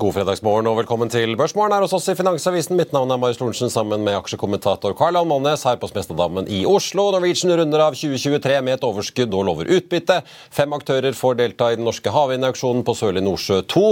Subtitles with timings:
[0.00, 2.72] God fredagsmorgen og velkommen til Børsmorgen her hos oss i Finansavisen.
[2.78, 7.10] Mitt navn er Marius Lorentzen sammen med aksjekommentator Johan Molnes her på Smestadammen i Oslo.
[7.12, 10.22] Norwegian runder av 2023 med et overskudd og lover utbytte.
[10.56, 13.82] Fem aktører får delta i den norske havvindauksjonen på Sørlige Nordsjø 2.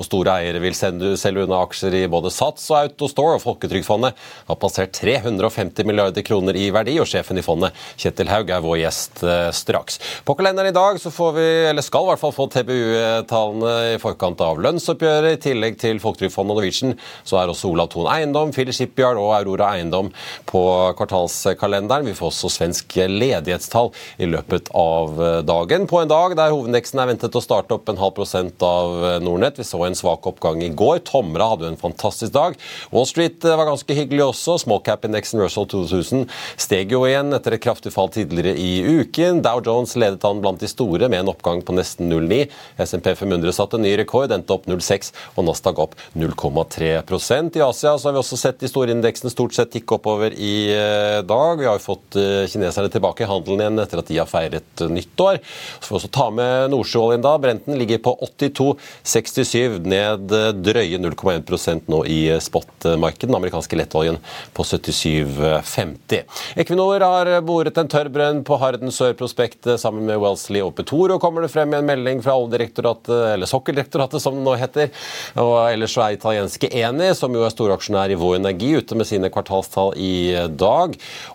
[0.00, 3.36] Og store eiere vil sende, selge unna aksjer i både Sats og Autostore.
[3.36, 8.54] Og Folketrygdfondet har passert 350 milliarder kroner i verdi, og sjefen i fondet, Kjetil Haug,
[8.56, 10.00] er vår gjest eh, straks.
[10.24, 14.02] På kalenderen i dag så får vi, eller skal i hvert fall få TBU-tallene i
[14.08, 15.44] forkant av lønnsoppgjøret.
[15.44, 16.94] i tillegg til Folketrygdfondet og Norwegian,
[17.26, 20.10] så er også Olav Thon Eiendom, Phil Shipyard og Aurora Eiendom
[20.48, 20.62] på
[20.98, 22.06] kvartalskalenderen.
[22.06, 23.90] Vi får også svensk ledighetstall
[24.22, 25.88] i løpet av dagen.
[25.90, 29.58] På en dag der hovedindeksen er ventet å starte opp en halv prosent av Nordnett.
[29.58, 31.02] Vi så en svak oppgang i går.
[31.08, 32.58] Tomra hadde jo en fantastisk dag.
[32.94, 34.58] Wall Street var ganske hyggelig også.
[34.64, 36.26] Smallcap-indeksen Russell 2000
[36.60, 39.42] steg jo igjen etter et kraftig fall tidligere i uken.
[39.44, 42.44] Dow Jones ledet an blant de store med en oppgang på nesten 0,9.
[42.84, 48.08] SMP 500 satte ny rekord, endte opp 0,6 og Nasdaq opp 0,3% I Asia så
[48.08, 51.60] har vi også sett de store indeksene stort sett tikke oppover i eh, dag.
[51.60, 54.84] Vi har jo fått eh, kineserne tilbake i handelen igjen etter at de har feiret
[54.84, 55.40] eh, nyttår.
[55.78, 57.34] Så får vi også ta med nordsjøoljen da.
[57.42, 63.28] Brenten ligger på 82,67, ned drøye 0,1% nå i spotmarkedet.
[63.28, 64.20] Den amerikanske lettoljen
[64.56, 66.22] på 77,50.
[66.60, 71.44] Equinor har boret en tørr brønn på Harden Sør-prospektet sammen med Wellesley og Petoro, kommer
[71.44, 74.90] det frem i en melding fra Oljedirektoratet, eller Sokkeldirektoratet som det nå heter.
[75.38, 79.06] Og ellers så er italienske Eni, som jo er storaksjonær i Vår Energi, ute med
[79.06, 80.88] sine kvartalstall i dag.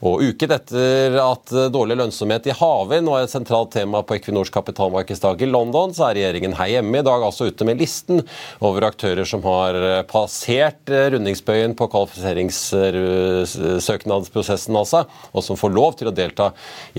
[0.03, 5.35] Og uken etter at dårlig lønnsomhet i havvind var et sentralt tema på Equinors kapitalmarkedsdag
[5.45, 8.17] i London, så er regjeringen her hjemme i dag altså ute med listen
[8.63, 9.71] over aktører som har
[10.09, 14.99] passert rundingsbøyen på kvalifiseringssøknadsprosessen, altså,
[15.31, 16.45] og som får lov til å delta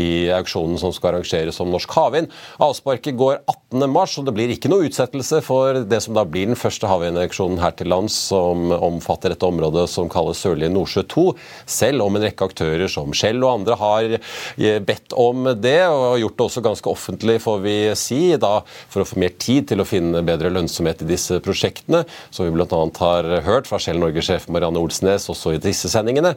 [0.01, 2.29] i auksjonen som skal arrangeres som Norsk Havvind.
[2.65, 3.93] Avsparket går 18.
[3.93, 7.61] mars, og det blir ikke noe utsettelse for det som da blir den første havvindauksjonen
[7.63, 11.27] her til lands som omfatter et område som kalles Sørlige Nordsjø 2,
[11.69, 14.17] selv om en rekke aktører som Shell og andre har
[14.87, 19.09] bedt om det, og gjort det også ganske offentlig, får vi si, da for å
[19.09, 22.05] få mer tid til å finne bedre lønnsomhet i disse prosjektene,
[22.35, 22.83] som vi bl.a.
[23.01, 26.35] har hørt fra Shell Norge-sjef Marianne Olsnes også i disse sendingene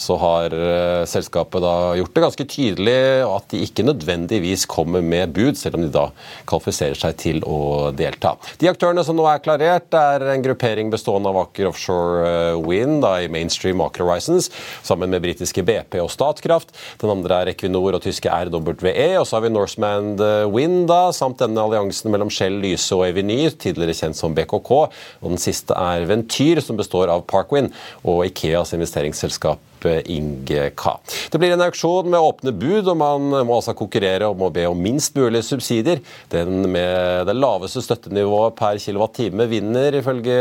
[0.00, 2.96] så har uh, selskapet da gjort det ganske tydelig
[3.26, 6.06] at de ikke nødvendigvis kommer med bud, selv om de da
[6.48, 8.34] kvalifiserer seg til å delta.
[8.62, 12.24] De aktørene som nå er klarert, er en gruppering bestående av Aker Offshore
[12.56, 14.50] uh, Wind da, i Mainstream Aker Horizons,
[14.86, 16.72] sammen med britiske BP og Statkraft.
[17.02, 19.08] Den andre er Equinor og tyske RWE.
[19.20, 20.14] Og så har vi Norseman
[20.50, 24.72] Wind, da, samt denne alliansen mellom Shell, Lyse og Evenyr, tidligere kjent som BKK.
[25.20, 27.74] Og den siste er Ventyr, som består av Parkwind
[28.04, 30.96] og Ikeas investeringsselskap Ingka.
[31.30, 34.66] Det blir en auksjon med åpne bud, og man må altså konkurrere om å be
[34.68, 36.02] om minst mulig subsidier.
[36.32, 40.36] Den med det laveste støttenivået per kWt vinner, ifølge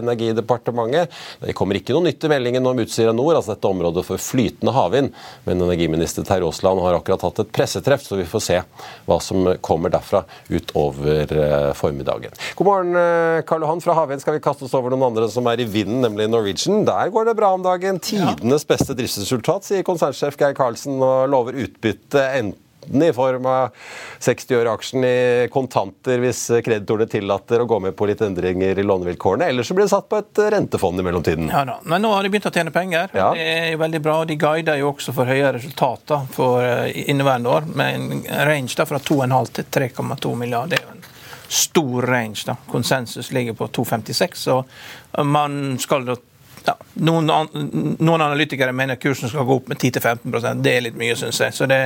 [0.00, 1.12] Energidepartementet.
[1.40, 4.74] Det kommer ikke noe nytt i meldingen om Utsira Nord, altså dette området for flytende
[4.74, 5.12] havvind.
[5.46, 8.60] Men energiminister Terje Aasland har akkurat hatt et pressetreff, så vi får se
[9.08, 12.34] hva som kommer derfra utover eh, formiddagen.
[12.58, 13.82] God morgen, eh, Karl Johan.
[13.84, 16.84] Fra havvind skal vi kaste oss over noen andre som er i vinden, nemlig Norwegian.
[16.86, 18.00] Der går det bra om dagen.
[18.02, 23.68] Tidenes beste driftsresultat, sier konsernsjef Geir Karlsen, og lover utbytte enten i form av
[24.20, 28.84] 60 øre aksjen i kontanter hvis kreditorene tillater å gå med på litt endringer i
[28.84, 29.48] lånevilkårene.
[29.48, 31.48] Eller så blir det satt på et rentefond i mellomtiden.
[31.52, 33.08] Ja da, men Nå har de begynt å tjene penger.
[33.16, 33.30] Ja.
[33.36, 34.18] Det er jo veldig bra.
[34.28, 38.84] De guider jo også for høye resultater for eh, inneværende år, med en range da
[38.88, 40.76] fra 2,5 til 3,2 milliarder.
[40.76, 41.10] Det er jo en
[41.54, 42.44] stor range.
[42.46, 42.56] da.
[42.68, 44.46] Konsensus ligger på 2,56.
[44.52, 46.16] og Man skal da
[46.64, 47.26] Ja, noen,
[47.98, 51.52] noen, analytikere mener kursen skal gå opp med 10-15% Det er litt mye, syns jeg.
[51.52, 51.80] Så det,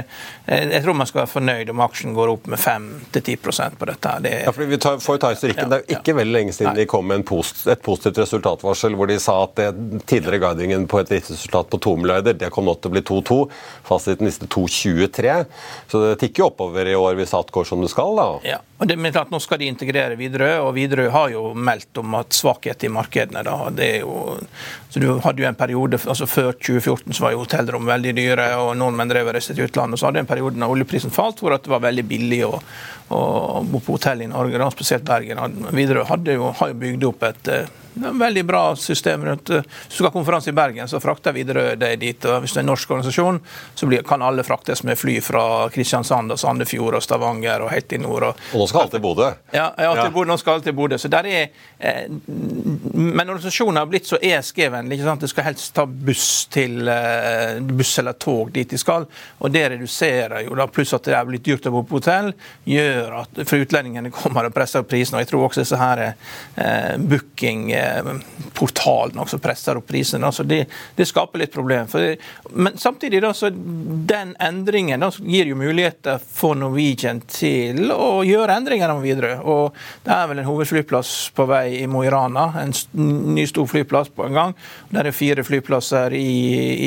[0.46, 4.12] jeg tror man skal være fornøyd om aksjen går opp med 5-10 på dette.
[4.22, 5.64] Det, ja, fordi vi tar, får ta historikken.
[5.64, 6.18] Ja, det er ikke ja.
[6.20, 6.84] veldig lenge siden Nei.
[6.84, 11.02] de kom med post, et positivt resultatvarsel hvor de sa at det tidligere guidingen på
[11.02, 13.40] et resultat på 2 milliarder, det kom nå til å bli 2-2.
[13.88, 15.36] Fasiten viste 2,23.
[15.90, 18.14] Så det tikker jo oppover i år hvis alt går som det skal.
[18.18, 18.28] da.
[18.46, 21.98] Ja, og det, men klart Nå skal de integrere Widerøe, og Widerøe har jo meldt
[21.98, 23.42] om at svakhet i markedene.
[23.42, 24.38] da, det er jo
[24.90, 28.48] så Du hadde jo en periode, altså Før 2014 så var jo hotellrom veldig dyre,
[28.62, 29.98] og nordmenn drev og reiste til utlandet.
[29.98, 32.54] og Så hadde en periode da oljeprisen falt, hvor det var veldig billig å,
[33.14, 33.20] å
[33.64, 35.60] bo på hotell i Norge, da, spesielt Bergen.
[35.72, 36.24] Widerøe har
[36.72, 40.50] jo bygd opp et eh, veldig bra system rundt eh, Hvis du skal ha konferanse
[40.50, 42.24] i Bergen, så frakter Widerøe deg dit.
[42.24, 43.40] og Hvis det er en norsk organisasjon,
[43.74, 48.00] så kan alle fraktes med fly fra Kristiansand og Sandefjord og Stavanger og helt i
[48.02, 48.28] nord.
[48.30, 49.30] Og, og nå skal alt til Bodø?
[49.54, 50.98] Ja, ja, til Bodø, nå skal alt til Bodø.
[50.98, 51.48] Så der er,
[51.78, 55.00] eh, men organisasjonen har blitt så ESG-vennlig.
[55.18, 59.06] Det skal helst ta buss, til, eh, buss eller tog dit de skal.
[59.38, 62.32] og Det reduserer jo da, pluss at det er blitt dyrt å bo på hotell,
[62.68, 65.16] gjør at for utlendingene kommer og presser opp prisen.
[65.16, 67.87] og Jeg tror også disse her eh, booking eh,
[68.58, 70.26] portalen også presser opp prisene.
[70.26, 70.64] Altså det,
[70.96, 71.88] det, skaper litt problem.
[71.90, 72.14] For,
[72.58, 78.58] men samtidig da, så den endringen da, gir jo muligheter for Norwegian til å gjøre
[78.58, 79.38] endringer om videre.
[79.44, 82.74] Og Det er vel en hovedflyplass på vei i Mo i Rana, en
[83.34, 84.56] ny stor flyplass på en gang.
[84.90, 86.28] Der er fire flyplasser i,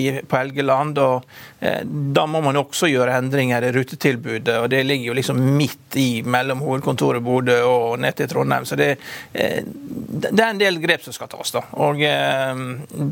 [0.01, 0.99] i, på Helgeland.
[0.99, 1.25] og
[1.59, 4.57] eh, Da må man også gjøre endringer i rutetilbudet.
[4.59, 8.65] og Det ligger jo liksom midt i mellom hovedkontoret Bodø og ned til Trondheim.
[8.65, 8.95] så det,
[9.33, 11.53] eh, det er en del grep som skal tas.
[11.55, 11.63] da.
[11.83, 12.61] Og eh,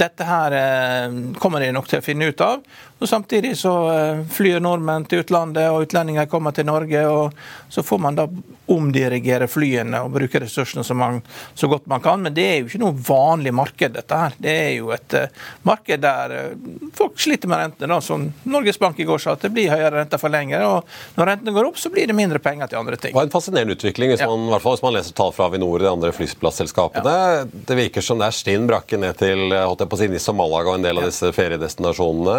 [0.04, 2.63] Dette her eh, kommer de nok til å finne ut av.
[3.00, 7.06] Og Samtidig så eh, flyr nordmenn til utlandet, og utlendinger kommer til Norge.
[7.07, 7.33] og
[7.69, 8.27] Så får man da
[8.69, 11.21] omdirigere flyene og bruke ressursene så, man,
[11.54, 12.21] så, godt man kan.
[12.24, 14.38] Men det er jo ikke noe vanlig marked, dette her.
[14.38, 17.92] Det er jo et uh, marked der uh, folk sliter med rentene.
[17.94, 20.66] da, Som Norges Bank i går sa, at det blir høyere renter for lenger.
[20.68, 23.13] Og når rentene går opp, så blir det mindre penger til andre ting.
[23.13, 24.30] Det var en fascinerende utvikling, hvis, ja.
[24.30, 27.18] man, hvert fall hvis man leser tall fra Avinor og de andre flyplasselskapene.
[27.19, 27.45] Ja.
[27.69, 30.30] Det virker som det er stinn brakke ned til holdt jeg på å si, Nis
[30.31, 32.38] og Malaga og en del av disse feriedestinasjonene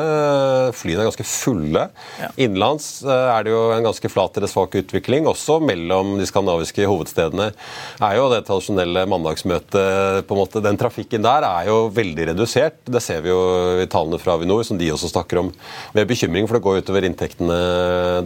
[0.77, 1.87] flyene er ganske fulle.
[2.21, 2.31] Ja.
[2.37, 5.29] Innenlands eh, er det jo en ganske flat eller svak utvikling.
[5.31, 11.25] Også mellom de skandinaviske hovedstedene er jo det tradisjonelle mandagsmøtet på en måte, Den trafikken
[11.25, 12.81] der er jo veldig redusert.
[12.85, 13.41] Det ser vi jo
[13.83, 15.53] i tallene fra Avinor, som de også snakker om
[15.97, 17.61] med bekymring, for det går utover inntektene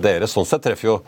[0.02, 0.34] deres.
[0.34, 0.98] Sånn sett treffer jo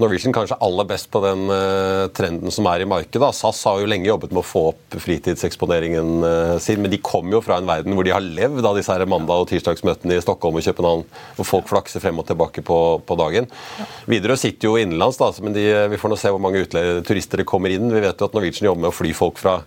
[0.00, 3.28] Norwegian kanskje aller best på den uh, trenden som er i markedet.
[3.36, 7.36] SAS har jo lenge jobbet med å få opp fritidseksponeringen uh, sin, men de kommer
[7.36, 10.24] jo fra en verden hvor de har levd av disse her mandag- og tirsdagsmøtene i
[10.24, 11.04] Stockholm og København,
[11.36, 13.50] hvor folk flakser frem og tilbake på, på dagen.
[13.80, 13.88] Ja.
[14.14, 16.64] Widerøe sitter jo innenlands, da, men de, vi får nå se hvor mange
[17.04, 17.92] turister det kommer inn.
[17.92, 19.58] Vi vet jo at Norwegian jobber med å fly folk fra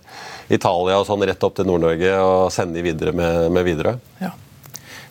[0.50, 4.02] Italia og sånn rett opp til Nord-Norge og sende de videre med, med Widerøe.
[4.24, 4.34] Ja.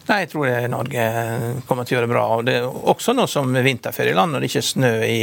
[0.05, 1.05] Nei, Jeg tror Norge
[1.65, 2.25] kommer til å gjøre det bra.
[2.37, 5.21] og Det er også noe som vinterferie i land når det ikke er snø i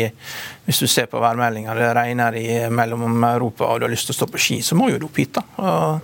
[0.65, 4.15] Hvis du ser på værmeldinga, det regner i mellom Europa og du har lyst til
[4.15, 5.37] å stå på ski, så må jo du opp hit.
[5.37, 5.43] da.
[5.57, 6.01] Og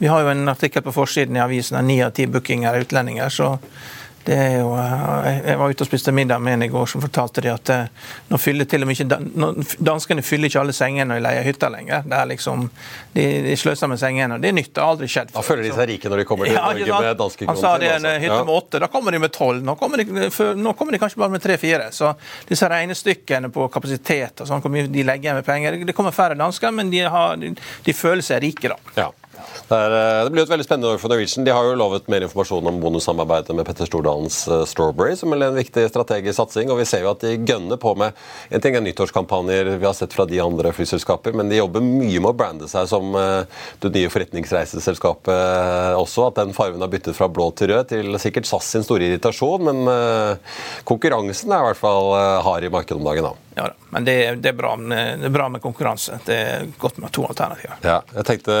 [0.00, 2.86] vi har jo en artikkel på forsiden i avisen av ni av ti bookinger er
[2.86, 3.28] utlendinger.
[3.28, 3.58] så
[4.24, 7.00] det er jo, eh, jeg var ute og spiste middag med en i går som
[7.00, 9.18] fortalte de at eh, nå fyller til og med ikke,
[9.80, 12.04] danskene fyller ikke alle sengene når de leier hytta lenger.
[12.04, 12.66] Det er liksom,
[13.14, 14.36] De, de sløser med sengene.
[14.36, 15.32] og Det har aldri skjedd.
[15.32, 17.56] Da føler de seg rike når de kommer til ja, Norge med danske kroner?
[17.56, 18.24] Han sa det er en altså.
[18.26, 19.64] hytte med åtte, da kommer de med tolv.
[19.64, 19.76] Nå,
[20.60, 21.88] nå, kommer de kanskje bare med tre-fire.
[21.96, 22.12] Så
[22.50, 26.14] disse regnestykkene på kapasitet og sånn, hvor mye de legger igjen med penger Det kommer
[26.14, 28.78] færre dansker, men de, har, de, de føler seg rike, da.
[29.00, 29.10] Ja.
[29.68, 31.46] Det, er, eh, det, blir et veldig spennende år for Norwegian.
[31.46, 35.44] De har jo lovet mer informasjon om bonussamarbeidet med Petter Stordalens uh, Strawberry, som er
[35.46, 36.70] en viktig strategisk satsing.
[36.72, 38.16] og Vi ser jo at de gønner på med
[38.50, 42.20] en ting er nyttårskampanjer vi har sett fra de andre flyselskaper, men de jobber mye
[42.20, 43.44] med å brande seg som uh,
[43.82, 46.28] det nye forretningsreiseselskapet også.
[46.30, 49.70] At den fargen har byttet fra blå til rød, til sikkert SAS sin store irritasjon.
[49.70, 49.78] Men
[50.88, 52.12] konkurransen er i hvert fall
[52.44, 53.30] hard i markedet om dagen.
[53.30, 53.49] da.
[53.56, 56.20] Ja men det, det, er bra, det, er bra, med konkurranse.
[56.24, 57.74] Det er godt med to alternativer.
[57.82, 58.54] Ja, jeg tenkte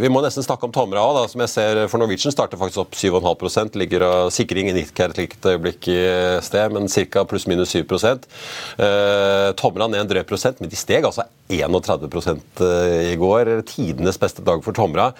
[0.00, 2.96] Vi må nesten snakke om Tomra òg, som jeg ser for Norwegian starter faktisk opp
[2.96, 5.98] 7,5% Ligger og sikring ingen Nitcare et likt øyeblikk i
[6.44, 7.26] sted, men ca.
[7.28, 13.18] pluss-minus 7 eh, Tomra ned en drøy prosent, men de steg altså 31 eh, i
[13.20, 13.52] går.
[13.68, 15.10] Tidenes beste dag for Tomra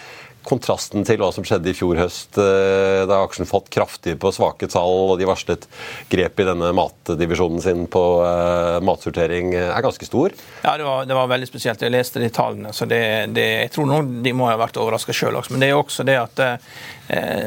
[0.47, 4.69] kontrasten til hva som skjedde i fjor høst, eh, da aksjen fått kraftig på svake
[4.73, 5.67] tall, og de varslet
[6.13, 10.35] grep i denne matdivisjonen sin på uh, matsortering, er ganske stor?
[10.63, 11.83] Ja, det var, det var, veldig spesielt.
[11.83, 13.03] Jeg leste de tallene, så det,
[13.37, 15.55] det, jeg tror noen de må ha vært overraska sjøl også.
[15.55, 16.45] Men det er også det at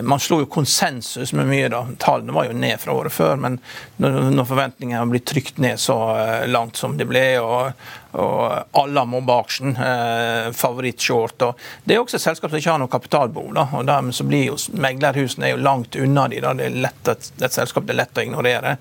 [0.04, 1.70] man slo jo konsensus med mye.
[1.70, 1.82] da.
[2.00, 3.58] Tallene var jo ned fra året før, men
[4.00, 7.74] når, forventningene har blitt trykt ned så uh, langt som de ble, og
[8.12, 9.76] og alle må på aksjen.
[9.76, 11.44] favorittshort Favoritt-short.
[11.84, 13.52] Det er også et selskap som ikke har noe kapitalbehov.
[13.54, 16.54] Da, og dermed så blir jo Meglerhusene er jo langt unna de, da.
[16.58, 18.76] Det er lett et, et selskap det er lett å ignorere.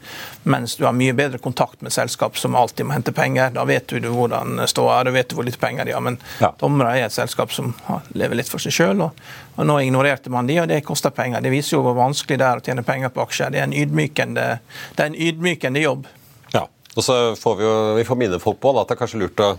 [0.49, 3.53] Mens du har mye bedre kontakt med selskap som alltid må hente penger.
[3.57, 6.05] Da vet du hvordan det står, da vet du hvor lite penger de har.
[6.05, 6.53] Men ja.
[6.61, 7.75] Tomra er et selskap som
[8.17, 9.05] lever litt for seg sjøl.
[9.05, 11.43] Og, og, nå ignorerte man de, og det koster penger.
[11.45, 13.53] Det viser jo hvor vanskelig det er å tjene penger på aksjer.
[13.55, 14.47] Det er en ydmykende,
[14.97, 16.09] det er en ydmykende jobb.
[16.97, 19.21] Og så får vi jo vi får minne folk på da, at det er kanskje
[19.21, 19.53] lurt å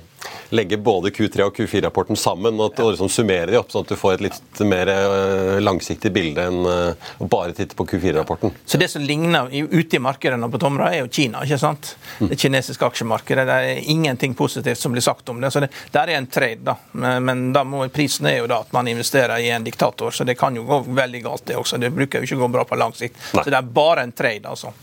[0.50, 4.00] legge både Q3 og Q4-rapporten sammen og, og liksom summere de opp, sånn at du
[4.00, 8.56] får et litt mer uh, langsiktig bilde enn uh, å bare titte på Q4-rapporten.
[8.66, 11.46] Så Det som ligner ute i markedene på Tomra, er jo Kina.
[11.46, 11.94] ikke sant?
[12.20, 12.32] Mm.
[12.32, 13.46] Det kinesiske aksjemarkedet.
[13.48, 15.52] Det er ingenting positivt som blir sagt om det.
[15.54, 16.76] så det, Der er en trade, da.
[16.92, 20.26] Men, men da må, prisen er jo da at man investerer i en diktator, så
[20.26, 21.78] det kan jo gå veldig galt, det også.
[21.78, 23.22] Det bruker jo ikke å gå bra på lang sikt.
[23.32, 24.74] Så det er bare en trade, altså.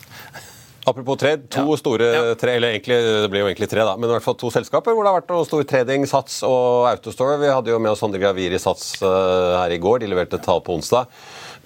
[0.87, 1.77] Apropos trade, to ja.
[1.81, 2.35] store ja.
[2.39, 4.95] tre, eller egentlig, det blir jo egentlig tre, da, men i hvert fall to selskaper
[4.95, 7.41] hvor det har vært noe stor trading, Sats og Autostore.
[7.43, 10.05] Vi hadde jo med oss Sondre Gravir i Sats uh, her i går.
[10.05, 11.11] De leverte tall på onsdag.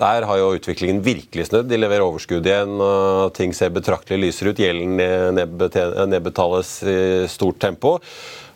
[0.01, 1.69] Der har jo utviklingen virkelig snudd.
[1.69, 4.63] De leverer overskudd igjen, og ting ser betraktelig lysere ut.
[4.65, 4.97] Gjelden
[5.37, 7.99] nedbetales i stort tempo.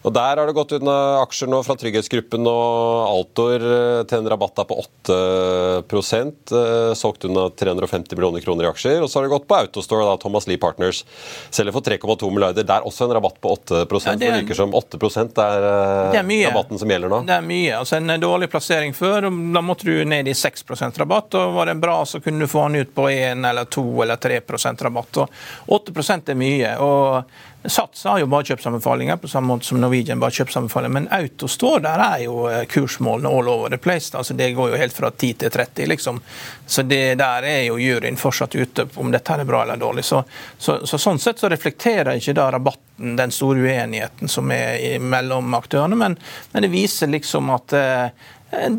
[0.05, 4.29] Og Der har det gått unna aksjer nå fra Trygghetsgruppen og Altor eh, til en
[4.29, 9.01] rabatt på 8 eh, Solgt unna 350 millioner kroner i aksjer.
[9.01, 11.05] Og så har det gått på Autostore, da Thomas Lee Partners
[11.49, 12.67] selger for 3,2 milliarder.
[12.69, 16.13] Der også en rabatt på 8 ja, det, er, det virker som 8 er, eh,
[16.13, 16.51] det er mye.
[16.51, 17.23] rabatten som gjelder nå.
[17.25, 17.73] Det er mye.
[17.79, 21.41] altså En dårlig plassering før, da måtte du ned i 6% rabatt.
[21.41, 24.21] og Var den bra, så kunne du få den ut på 1 eller 2 eller
[24.21, 25.25] 3% rabatt.
[25.25, 26.77] og 8% er mye.
[26.85, 30.93] og Sats har jo bare kjøpsanbefalinger, på samme måte som Norwegian bare kjøpsanbefalinger.
[30.93, 34.13] Men Autostore der er jo eh, kursmålene all over the place.
[34.17, 36.21] altså Det går jo helt fra 10 til 30, liksom.
[36.67, 40.05] Så det der er jo juryen fortsatt ute på om dette er bra eller dårlig.
[40.05, 40.23] Så,
[40.59, 45.53] så, så Sånn sett så reflekterer ikke da rabatten den store uenigheten som er mellom
[45.57, 46.15] aktørene, men,
[46.53, 48.07] men det viser liksom at eh,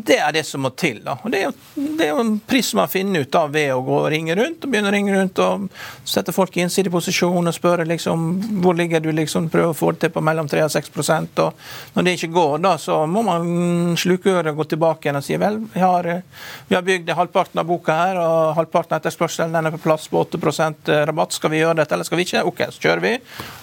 [0.06, 1.00] det er det som må til.
[1.04, 1.16] da.
[1.22, 4.36] Og Det er, jo en pris man finner ut av ved å gå og ringe
[4.38, 5.68] rundt og begynne å ringe rundt og
[6.04, 8.26] sette folk i ensidig posisjon og spørre liksom,
[8.64, 11.64] hvor ligger du, liksom, prøve å få det til på mellom 3 og 6% og
[11.94, 15.24] Når det ikke går, da, så må man sluke øret og gå tilbake igjen og
[15.24, 16.08] si vel, vi har,
[16.68, 20.22] vi har bygd halvparten av boka her, og halvparten av etterspørselen er på plass på
[20.24, 21.36] 8% rabatt.
[21.36, 22.44] Skal vi gjøre dette, eller skal vi ikke?
[22.50, 23.16] OK, så kjører vi.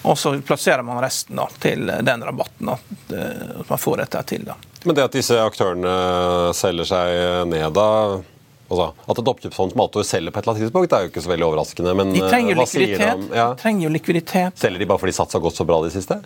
[0.09, 2.73] Og så plasserer man resten da, til den rabatten.
[2.73, 3.17] At
[3.69, 4.47] man får dette til.
[4.49, 4.72] da.
[4.83, 5.93] Men det at disse aktørene
[6.57, 7.87] selger seg ned, da
[8.73, 11.23] altså, At et oppkjøpsfond som Altor selger på et eller annet tidspunkt, er jo ikke
[11.23, 11.95] så veldig overraskende.
[11.99, 13.25] Men de trenger jo eh, likviditet.
[13.25, 13.49] De, ja.
[13.53, 14.57] de trenger likviditet.
[14.59, 16.19] Selger de bare fordi Sats har gått så bra de siste?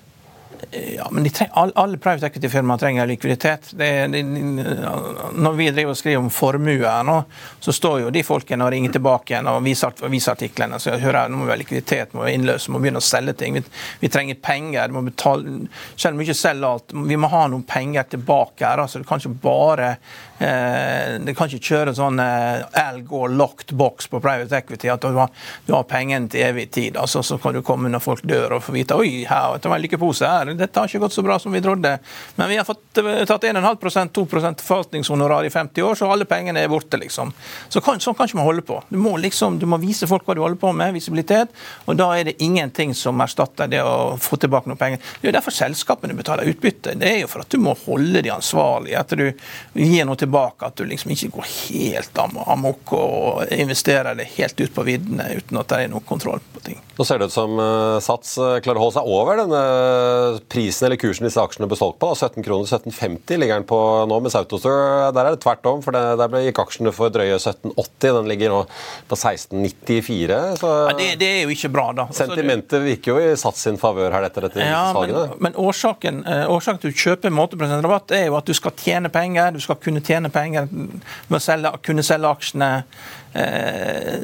[0.71, 3.69] Ja, men treng, alle, alle private equity-firmaer trenger likviditet.
[3.71, 7.15] Det, de, når vi driver og skriver om formue her nå,
[7.63, 10.79] så står jo de folkene og ringer tilbake igjen og viser, viser artiklene.
[10.83, 13.37] Så jeg hører nå må vi ha likviditet, må vi innløse, må begynne å selge
[13.39, 13.55] ting.
[13.55, 13.63] Vi,
[14.01, 14.91] vi trenger penger.
[14.91, 18.83] må betale, selv om vi ikke selger alt, vi må ha noen penger tilbake her.
[18.83, 19.93] altså Det kan ikke bare
[20.37, 25.31] det kan ikke kjøre sånn elg og locked box på private equity, at du har,
[25.65, 26.97] du har pengene til evig tid.
[26.97, 29.79] altså Så kan du komme når folk dør og få vite oi, her, det var
[29.79, 31.97] en lykkepose her dette har ikke gått så bra som vi trodde.
[32.35, 36.63] Men vi har fått, eh, tatt 1,5% 2% forvaltningshonorar i 50 år, så alle pengene
[36.63, 37.33] er borte, liksom.
[37.69, 38.81] Så kan, sånn kan ikke man holde på.
[38.89, 41.53] Du må, liksom, du må vise folk hva du holder på med, visibilitet,
[41.85, 44.97] og da er det ingenting som erstatter det å få tilbake noen penger.
[44.97, 46.97] Det er jo derfor selskapene betaler utbytte.
[46.97, 49.25] Det er jo for at du må holde de ansvarlige, at du
[49.73, 54.73] gir noe tilbake, at du liksom ikke går helt amok og investerer det helt ut
[54.73, 56.81] på viddene uten at det er noe kontroll på ting.
[56.97, 59.61] Nå ser det ut som uh, Sats uh, klarer å holde seg over denne
[60.49, 62.09] prisen eller kursen disse aksjene ble solgt på.
[62.09, 62.27] Da.
[62.27, 63.79] 17 kroner 17,50 ligger den på
[64.09, 65.83] nå, mens Autostore der er det tvert om.
[65.85, 68.07] for Der gikk aksjene for drøye 17,80.
[68.17, 68.63] Den ligger nå
[69.11, 70.39] på 16,94.
[70.57, 72.07] Så ja, det, det, er jo ikke bra, da.
[72.09, 75.27] Altså, Sentimentet virker jo i Sats sin favør her etter dette ja, salgene.
[75.35, 78.57] Men, men årsaken, eh, årsaken, til å kjøpe med 8 rabatt er jo at du
[78.57, 79.53] skal tjene penger.
[79.53, 82.69] Du skal kunne tjene penger med å selge, kunne selge aksjene
[83.37, 84.15] eh,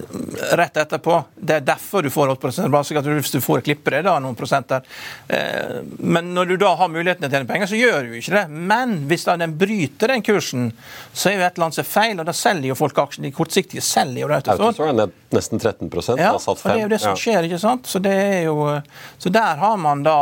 [0.52, 1.24] rett etterpå.
[1.36, 2.92] Det er derfor du får 8 rabatt.
[3.06, 4.84] Hvis du får klippe det da, noen prosenter.
[5.28, 8.36] Eh, men når du da har muligheten til å tjene penger, så gjør du ikke
[8.38, 8.46] det.
[8.74, 10.72] Men hvis da den bryter den kursen,
[11.12, 13.30] så er jo et eller annet som feil, og da selger jo folk aksjene.
[13.30, 14.42] De kortsiktige selger jo det.
[14.54, 16.70] Autostore er ned nesten 13 ja, har satt 5.
[16.70, 17.90] Og det er jo det som skjer, ikke sant.
[17.90, 18.70] Så, det er jo,
[19.18, 20.18] så der har man da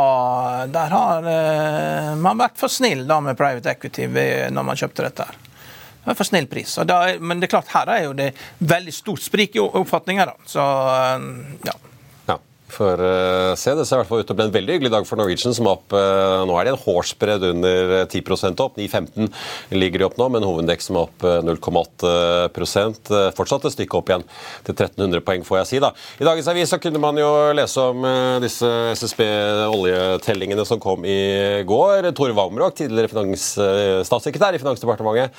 [0.72, 4.08] Der har eh, man vært for snill da med private equity
[4.52, 5.28] når man kjøpte dette.
[5.28, 5.48] her.
[6.02, 6.74] For snill pris.
[6.88, 10.34] Da, men det er klart, her er jo det veldig stort sprik i oppfatninger.
[10.50, 11.76] Så, uh, ja.
[12.72, 13.74] Får uh, se.
[13.76, 15.54] Det ser i hvert fall ut til å bli en veldig hyggelig dag for Norwegian,
[15.56, 18.78] som opp uh, Nå er det en hårsbredd under 10% opp.
[18.80, 19.28] 9,15
[19.76, 24.24] ligger de opp nå, men hovedindeksen er opp 0,8 Fortsatt et stykke opp igjen
[24.66, 25.80] til 1300 poeng, får jeg si.
[25.82, 25.92] da.
[26.20, 28.06] I dagens avis så kunne man jo lese om
[28.42, 32.10] disse SSB-oljetellingene som kom i går.
[32.16, 33.46] Tore Wamrock, tidligere finans,
[34.08, 35.36] statssekretær i Finansdepartementet,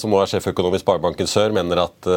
[0.00, 2.10] som nå er sjeføkonom i Sparebanken Sør, mener at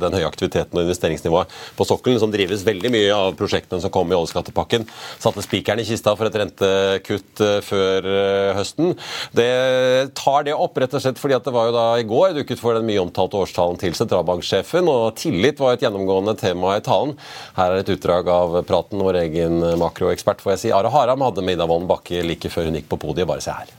[0.00, 4.12] den høye aktiviteten og investeringsnivået på sokkelen, som drives veldig mye av prosjektene som kom
[4.12, 4.86] i oljeskattepakken,
[5.18, 8.94] satte spikeren i kista for et rentekutt eh, før eh, høsten.
[9.36, 12.36] Det tar det opp rett og slett fordi at det var jo da i går
[12.40, 16.84] dukket for den mye omtalte årstalen til sentralbanksjefen, og tillit var et gjennomgående tema i
[16.84, 17.16] talen.
[17.56, 20.74] Her er et utdrag av praten vår egen makroekspert, får jeg si.
[20.74, 23.28] Are Haram hadde med Ida Wolden Bakke like før hun gikk på podiet.
[23.28, 23.70] Bare se her.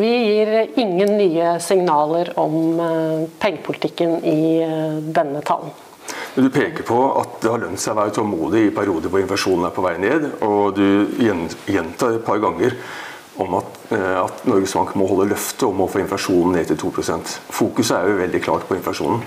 [0.00, 4.40] Vi gir ingen nye signaler om eh, pengepolitikken i
[5.12, 5.74] denne talen.
[6.34, 9.66] Du peker på at det har lønt seg å være tålmodig i perioder hvor inflasjonen
[9.66, 12.76] er på vei ned, og du gjentar et par ganger
[13.40, 16.78] om at, eh, at Norges Bank må holde løftet om å få inflasjonen ned til
[16.84, 19.24] 2% Fokuset er jo veldig klart på inflasjonen.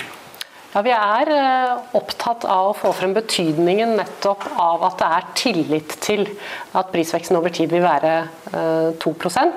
[0.73, 5.25] Ja, Vi er eh, opptatt av å få frem betydningen nettopp av at det er
[5.37, 6.23] tillit til
[6.73, 8.13] at prisveksten over tid vil være
[9.03, 9.51] 2 eh,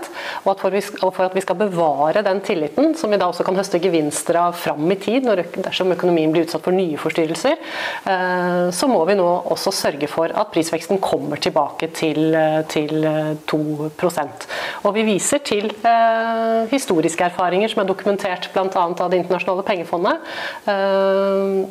[0.44, 3.80] og at for, at vi skal bevare den tilliten, som vi da også kan høste
[3.80, 5.24] gevinster av fram i tid
[5.64, 7.56] dersom økonomien blir utsatt for nye forstyrrelser,
[8.12, 12.36] eh, så må vi nå også sørge for at prisveksten kommer tilbake til,
[12.68, 13.08] til
[13.48, 14.46] 2%
[14.84, 15.72] Og Vi viser til
[16.68, 18.68] historiske erfaringer som er dokumentert bl.a.
[18.76, 20.28] av Det internasjonale pengefondet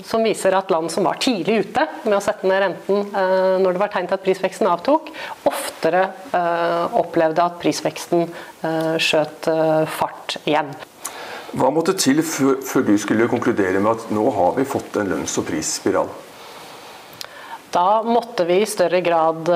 [0.06, 3.76] som viser at land som var tidlig ute med å sette ned renten eh, når
[3.76, 5.12] det var tegn til at prisveksten avtok,
[5.50, 6.04] oftere
[6.36, 8.28] eh, opplevde at prisveksten
[8.66, 9.46] skjøt
[9.94, 10.72] fart igjen.
[11.54, 15.38] Hva måtte til før du skulle konkludere med at nå har vi fått en lønns-
[15.38, 16.10] og prisspiral?
[17.76, 19.52] Da måtte vi i større grad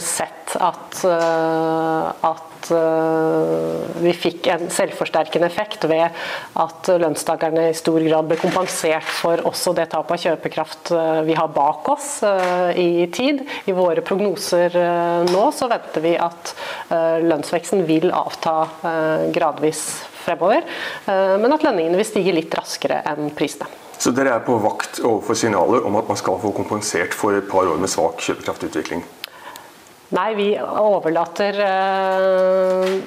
[0.00, 6.10] sett at, at at eh, vi fikk en selvforsterkende effekt ved
[6.60, 11.36] at lønnstakerne i stor grad ble kompensert for også det tapet av kjøpekraft eh, vi
[11.38, 13.42] har bak oss eh, i tid.
[13.70, 14.74] I våre prognoser
[15.30, 16.52] nå så venter vi at
[16.90, 18.54] lønnsveksten vil avta
[19.32, 19.82] gradvis
[20.24, 20.64] fremover,
[21.06, 23.68] men at lønningene vil stige litt raskere enn prisene.
[24.00, 27.48] Så dere er på vakt overfor signaler om at man skal få kompensert for et
[27.50, 29.04] par år med svak kjøpekraftutvikling?
[30.10, 33.02] Nei, vi overlater eh,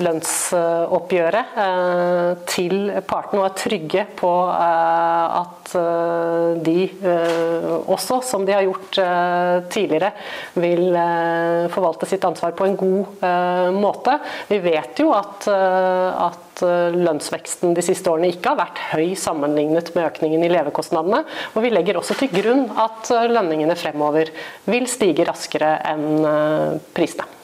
[0.00, 5.52] lønnsoppgjøret eh, til partene og er trygge på eh, at
[6.64, 6.84] de
[7.90, 8.98] også, som de har gjort
[9.72, 10.12] tidligere,
[10.60, 10.94] vil
[11.72, 13.24] forvalte sitt ansvar på en god
[13.74, 14.14] måte.
[14.52, 20.12] Vi vet jo at, at lønnsveksten de siste årene ikke har vært høy sammenlignet med
[20.12, 21.24] økningen i levekostnadene.
[21.56, 24.30] Og vi legger også til grunn at lønningene fremover
[24.70, 26.28] vil stige raskere enn
[26.94, 27.43] prisene.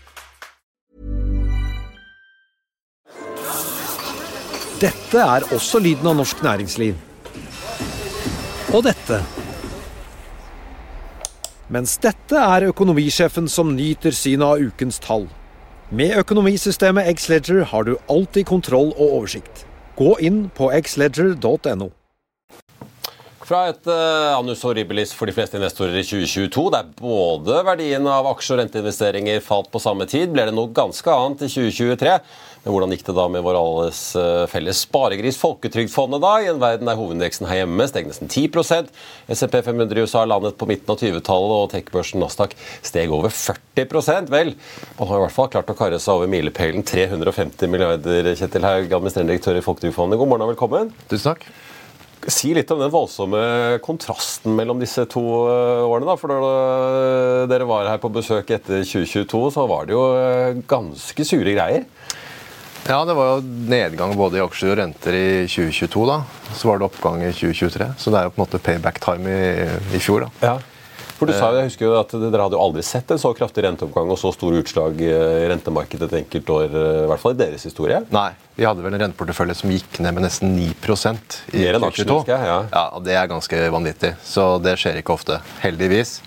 [4.81, 6.95] Dette er også lyden av norsk næringsliv.
[8.73, 9.19] Og dette.
[11.69, 15.27] Mens dette er økonomisjefen som nyter synet av ukens tall.
[15.93, 19.67] Med økonomisystemet Xledger har du alltid kontroll og oversikt.
[19.99, 21.91] Gå inn på xledger.no.
[23.51, 28.29] Fra et uh, annus horribilis for de fleste investorer i 2022, der både verdien av
[28.29, 32.13] aksje- og renteinvesteringer falt på samme tid, ble det noe ganske annet i 2023.
[32.61, 36.61] Men hvordan gikk det da med vår alles uh, felles sparegris Folketrygdfondet, da, i en
[36.63, 38.87] verden der hovedindeksen her hjemme steg nesten 10%
[39.35, 42.55] SMP 500 i USA landet på midten av 20-tallet, og tech-børsen Nasdaq
[42.87, 44.53] steg over 40% Vel,
[44.95, 48.87] man har i hvert fall klart å karre seg over milepælen 350 milliarder, Kjetil Haug,
[48.87, 50.21] administrerende direktør i Folketrygdfondet.
[50.23, 50.95] God morgen og velkommen.
[51.11, 51.51] Tusen takk.
[52.29, 56.05] Si litt om den voldsomme kontrasten mellom disse to eh, årene.
[56.11, 60.59] da, for Da dere var her på besøk etter 2022, så var det jo eh,
[60.69, 61.87] ganske sure greier.
[62.87, 66.05] Ja, det var jo nedgang både i aksjer og renter i 2022.
[66.09, 66.21] da.
[66.57, 67.89] Så var det oppgang i 2023.
[68.01, 70.25] Så det er jo på en måte payback time i, i fjor.
[70.25, 70.31] da.
[70.41, 70.55] Ja.
[71.21, 73.29] For du sa, jo, jeg husker jo at Dere hadde jo aldri sett en så
[73.37, 75.11] kraftig renteoppgang og så store utslag i
[75.51, 77.99] rentemarkedet et enkelt år, i hvert fall i deres historie?
[78.09, 78.31] Nei.
[78.57, 82.09] Vi hadde vel en renteportefølje som gikk ned med nesten 9 i Mer enn aksjene,
[82.09, 82.17] 2022.
[82.17, 82.57] husker jeg, ja.
[82.73, 84.11] ja, Det er ganske vanvittig.
[84.25, 85.37] Så det skjer ikke ofte.
[85.61, 86.17] Heldigvis.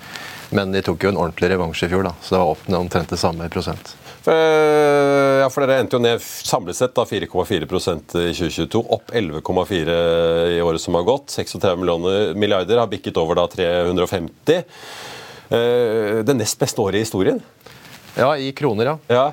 [0.50, 2.14] Men de tok jo en ordentlig revansj i fjor, da.
[2.22, 3.94] så det var opp omtrent det samme i prosent.
[4.24, 9.98] For, eh, ja, for Dere endte jo ned samlet sett 4,4% i 2022, opp 11,4
[10.56, 11.28] i året som har gått.
[11.28, 14.64] 36 millioner, milliarder har bikket over da 350.
[15.50, 17.40] Eh, Det nest beste året i historien.
[18.16, 18.98] Ja, i kroner, ja.
[19.08, 19.32] Ja.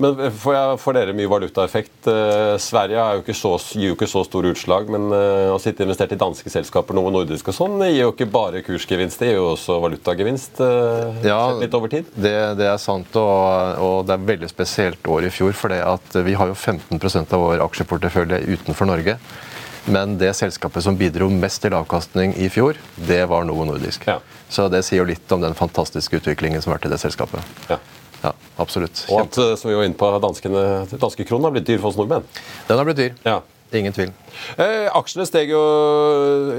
[0.00, 2.08] Men får, jeg, får dere mye valutaeffekt?
[2.08, 5.58] Eh, Sverige er jo ikke så, gir jo ikke så store utslag, men eh, å
[5.60, 9.30] sitte investert i danske selskaper, noe Nordisk og sånn, gir jo ikke bare kursgevinst, det
[9.30, 12.08] gir jo også valutagevinst eh, Ja, litt over tid.
[12.16, 15.52] Det, det er sant, og, og det er et veldig spesielt år i fjor.
[15.60, 15.76] For
[16.24, 19.18] vi har jo 15% av vår aksjeportefølje utenfor Norge.
[19.90, 24.04] Men det selskapet som bidro mest til avkastning i fjor, det var Novo Nordisk.
[24.08, 24.20] Ja.
[24.48, 27.56] Så det sier jo litt om den fantastiske utviklingen som har vært i det selskapet.
[27.70, 27.80] Ja.
[28.20, 29.04] Ja, absolutt.
[29.08, 31.98] Og at, eh, som vi var inne på, danskene, danskekronen har blitt dyr for oss
[32.00, 32.26] nordmenn.
[32.68, 33.16] Den har blitt dyr.
[33.24, 33.40] Ja.
[33.70, 34.10] Ingen tvil.
[34.58, 35.60] Eh, aksjene steg jo,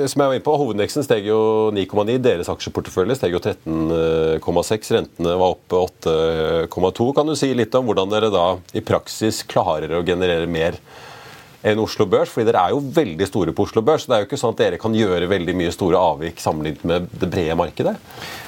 [0.08, 1.40] som jeg var inne på, hovedindeksen steg jo
[1.76, 2.16] 9,9.
[2.24, 4.92] Deres aksjeportefølje steg jo 13,6.
[4.96, 7.10] Rentene var oppe 8,2.
[7.18, 10.80] Kan du si litt om hvordan dere da i praksis klarer å generere mer
[11.64, 12.32] enn Oslo Børs?
[12.34, 14.06] Fordi dere er jo veldig store på Oslo Børs.
[14.06, 16.84] så Det er jo ikke sånn at dere kan gjøre veldig mye store avvik sammenlignet
[16.88, 17.96] med det brede markedet.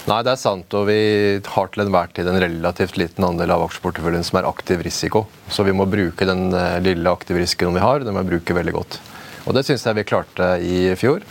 [0.10, 0.98] Nei, det er sant, og vi
[1.46, 5.26] har til enhver tid en relativt liten andel av aksjeporteføljen som er aktiv risiko.
[5.50, 8.58] Så vi må bruke den eh, lille aktive risikoen vi har, den må vi bruke
[8.58, 9.00] veldig godt.
[9.48, 11.24] Og det syns jeg vi klarte i fjor.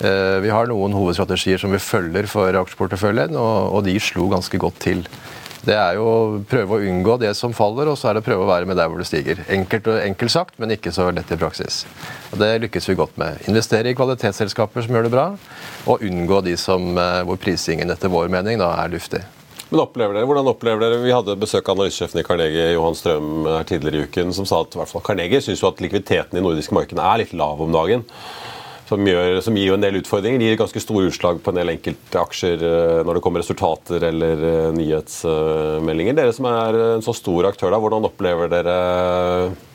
[0.00, 4.80] Eh, Vi har noen hovedstrategier som vi følger for aksjeporteføljen, og de slo ganske godt
[4.84, 5.06] til.
[5.66, 8.26] Det er jo å prøve å unngå det som faller, og så er det å
[8.28, 9.40] prøve å være med der hvor det stiger.
[9.50, 11.80] Enkelt, og enkelt sagt, men ikke så lett i praksis.
[12.30, 13.40] Og Det lykkes vi godt med.
[13.50, 15.26] Investere i kvalitetsselskaper som gjør det bra,
[15.90, 19.24] og unngå de som, eh, hvor prisingen etter vår mening da er luftig.
[19.68, 23.46] Men opplever dere, hvordan opplever dere, Vi hadde besøk av analysesjefen i Carnegie Johan Strøm
[23.50, 26.44] her tidligere i uken, som sa at i hvert fall Carnegie syns at likviditeten i
[26.44, 28.04] nordiske markedene er litt lav om dagen.
[28.86, 30.42] Som, gjør, som gir jo en del utfordringer.
[30.44, 34.44] Gir ganske store utslag på en del enkelte aksjer eh, når det kommer resultater eller
[34.46, 36.14] eh, nyhetsmeldinger.
[36.14, 38.76] Dere som er en så stor aktør, da, hvordan opplever dere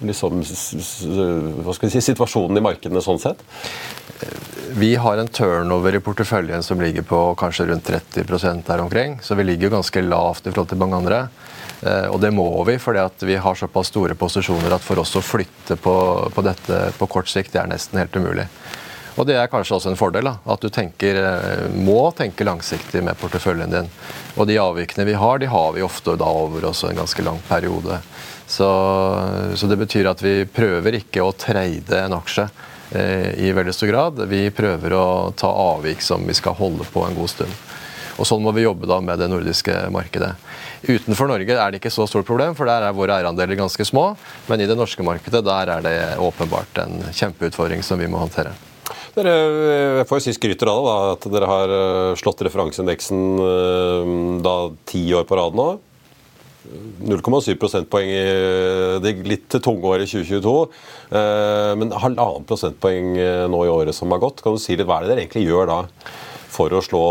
[0.07, 0.39] liksom,
[1.65, 3.43] hva skal si, situasjonen i markedene sånn sett?
[4.79, 9.19] Vi har en turnover i porteføljen som ligger på kanskje rundt 30 der omkring.
[9.21, 11.25] Så vi ligger jo ganske lavt i forhold til mange andre.
[11.81, 15.23] Eh, Og det må vi, fordi vi har såpass store posisjoner at for oss å
[15.25, 15.95] flytte på,
[16.33, 18.47] på dette på kort sikt, det er nesten helt umulig.
[19.21, 23.03] Og det er kanskje også en fordel, da, at du tenker, eh, må tenke langsiktig
[23.05, 23.89] med porteføljen din.
[24.33, 27.37] Og de avvikene vi har, de har vi ofte da over også en ganske lang
[27.45, 27.99] periode.
[28.49, 28.69] Så,
[29.53, 32.47] så det betyr at vi prøver ikke å treide en aksje
[32.97, 34.23] eh, i veldig stor grad.
[34.31, 35.05] Vi prøver å
[35.37, 37.61] ta avvik som vi skal holde på en god stund.
[38.17, 40.33] Og Sånn må vi jobbe da med det nordiske markedet.
[40.89, 44.15] Utenfor Norge er det ikke så stort problem, for der er våre eierandeler ganske små.
[44.49, 48.57] Men i det norske markedet der er det åpenbart en kjempeutfordring som vi må håndtere.
[49.11, 49.31] Dere
[49.99, 54.11] jeg får jo si skryter av det, at dere har eh, slått referanseindeksen eh,
[54.45, 54.55] da
[54.87, 55.71] ti år på rad nå.
[57.01, 58.21] 0,7 prosentpoeng i
[59.01, 60.53] det litt tunge året 2022.
[61.17, 64.43] eh, Men halvannen prosentpoeng eh, nå i året som har gått.
[64.45, 65.79] Kan du si litt hva er det dere egentlig gjør da?
[66.61, 67.03] For å slå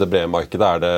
[0.00, 0.92] det brede markedet, er det,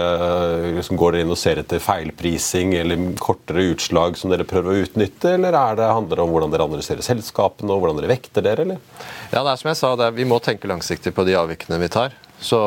[0.77, 4.85] liksom, går dere inn og ser etter feilprising eller kortere utslag som dere prøver å
[4.85, 8.47] utnytte, eller er det, handler det om hvordan dere analyserer selskapene og hvordan dere vekter
[8.47, 9.09] dere, eller?
[9.33, 11.91] Ja, det er som jeg sa, er, Vi må tenke langsiktig på de avvikene vi
[11.91, 12.15] tar.
[12.41, 12.61] Så,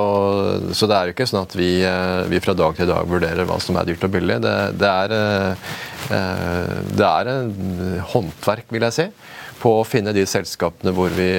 [0.75, 3.47] så det er jo ikke sånn at vi, eh, vi fra dag til dag vurderer
[3.49, 4.41] hva som er dyrt og billig.
[4.43, 5.71] Det, det, er, eh,
[6.19, 7.55] eh, det er en
[8.12, 9.07] håndverk, vil jeg si,
[9.63, 11.31] på å finne de selskapene hvor vi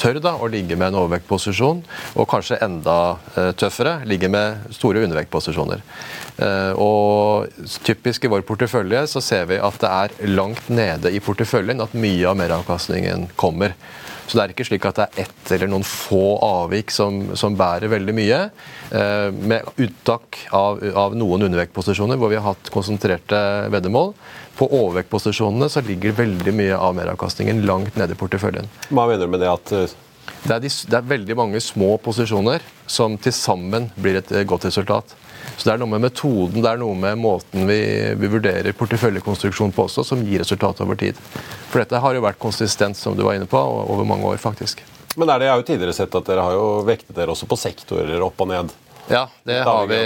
[0.00, 1.82] tør da å ligge med en overvektposisjon,
[2.16, 2.98] og kanskje enda
[3.36, 5.82] eh, tøffere ligge med store undervektposisjoner.
[6.42, 7.52] Eh, og
[7.86, 11.96] typisk i vår portefølje så ser vi at det er langt nede i porteføljen at
[11.98, 13.76] mye av meravkastningen kommer.
[14.26, 17.56] Så det er ikke slik at det er ett eller noen få avvik som, som
[17.58, 18.38] bærer veldig mye.
[18.94, 23.40] Eh, med uttak av, av noen undervektposisjoner hvor vi har hatt konsentrerte
[23.72, 24.14] veddemål.
[24.58, 28.70] På overvektposisjonene så ligger veldig mye av meravkastningen langt nede i porteføljen.
[28.90, 29.98] Hva mener du med det at eh,
[30.42, 34.46] Det er, de, det er veldig mange små posisjoner som til sammen blir et eh,
[34.48, 35.16] godt resultat.
[35.56, 37.80] Så Det er noe med metoden, det er noe med måten vi,
[38.18, 41.18] vi vurderer porteføljekonstruksjon på også, som gir resultat over tid.
[41.70, 44.82] For dette har jo vært konsistent, som du var inne på, over mange år, faktisk.
[45.16, 47.48] Men er det, jeg har jo tidligere sett at dere har jo vektet dere også
[47.50, 48.72] på sektorer opp og ned.
[49.10, 49.96] Ja, det har vi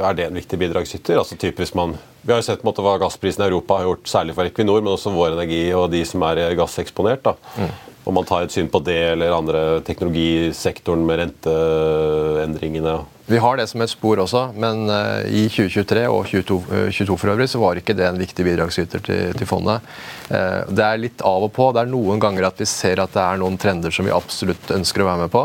[0.00, 1.18] Er det en viktig bidragsyter?
[1.20, 4.34] Altså typisk man, Vi har jo sett måte hva gassprisen i Europa har gjort, særlig
[4.36, 7.22] for Equinor, men også Vår Energi og de som er gasseksponert.
[7.24, 7.36] da.
[7.56, 7.70] Mm.
[8.04, 12.98] Om man tar et syn på det eller andre teknologisektoren med renteendringene?
[13.30, 17.30] Vi har det som et spor også, men uh, i 2023 og 2022 uh, for
[17.30, 19.86] øvrig så var ikke det en viktig bidragsyter til, til fondet.
[20.26, 21.68] Uh, det er litt av og på.
[21.70, 24.74] Det er noen ganger at vi ser at det er noen trender som vi absolutt
[24.74, 25.44] ønsker å være med på.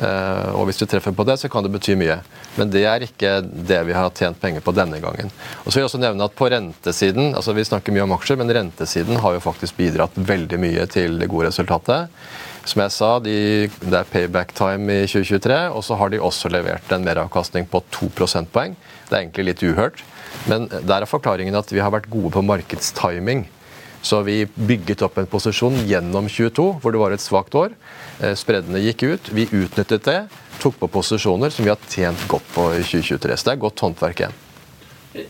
[0.00, 2.20] Og hvis du treffer på det, så kan det bety mye.
[2.56, 5.32] Men det er ikke det vi har tjent penger på denne gangen.
[5.64, 8.38] Og så vil jeg også nevne at på rentesiden, altså Vi snakker mye om aksjer,
[8.40, 12.08] men rentesiden har jo faktisk bidratt veldig mye til det gode resultatet.
[12.68, 13.36] Som jeg sa, de,
[13.82, 17.82] det er payback time i 2023, og så har de også levert en meravkastning på
[17.96, 18.76] 2 prosentpoeng.
[19.08, 20.04] Det er egentlig litt uhørt,
[20.50, 23.46] men der er forklaringen at vi har vært gode på markedstiming.
[24.02, 27.74] Så vi bygget opp en posisjon gjennom 22, hvor det var et svakt år.
[28.20, 29.32] Eh, spreddene gikk ut.
[29.36, 30.20] Vi utnyttet det,
[30.60, 33.36] tok på posisjoner som vi har tjent godt på i 2023.
[33.36, 34.38] Så det er godt håndverk igjen.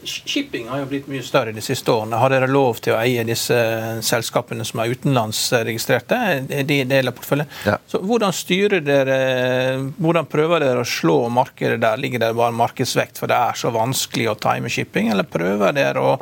[0.05, 2.19] Shipping har jo blitt mye større de siste årene.
[2.21, 3.57] Har dere lov til å eie disse
[4.05, 6.19] selskapene som er utenlandsregistrerte?
[6.53, 7.49] Er de del av porteføljen?
[7.65, 7.79] Ja.
[7.89, 9.17] Så hvordan styrer dere
[9.97, 12.01] Hvordan prøver dere å slå markedet der?
[12.01, 16.05] Ligger det bare markedsvekt for det er så vanskelig å time shipping, eller prøver dere
[16.05, 16.15] å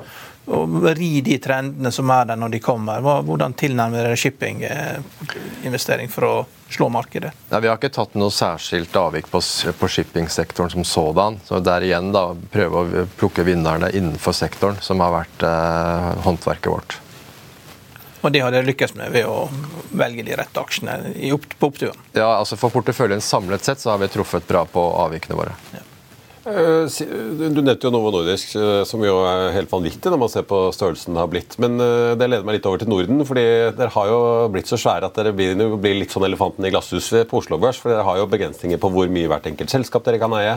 [0.96, 3.02] ri de trendene som er der når de kommer.
[3.02, 6.34] Hvordan tilnærmer dere shippinginvestering for å
[6.72, 7.32] slå markedet?
[7.50, 9.40] Nei, vi har ikke tatt noe særskilt avvik på,
[9.80, 11.40] på shippingsektoren som sådan.
[11.44, 16.72] Så der igjen da, prøve å plukke vinnerne innenfor sektoren, som har vært eh, håndverket
[16.72, 16.98] vårt.
[18.20, 19.46] Og det har dere lykkes med ved å
[19.96, 20.96] velge de rette aksjene
[21.58, 22.00] på oppturen?
[22.16, 25.54] Ja, altså For porteføljen samlet sett så har vi truffet bra på avvikene våre.
[25.72, 25.84] Ja.
[26.48, 26.88] Eh,
[27.52, 30.60] du nevnte jo Novo Nordisk, eh, som jo er helt vanvittig når man ser på
[30.74, 31.56] størrelsen det har blitt.
[31.60, 33.20] Men eh, det leder meg litt over til Norden.
[33.28, 33.44] fordi
[33.76, 34.20] Dere har jo
[34.54, 35.58] blitt så svære at dere blir,
[35.98, 37.80] litt sånn elefanten i glasshuset på Oslo Børs.
[37.82, 40.56] For dere har jo begrensninger på hvor mye hvert enkelt selskap dere kan eie.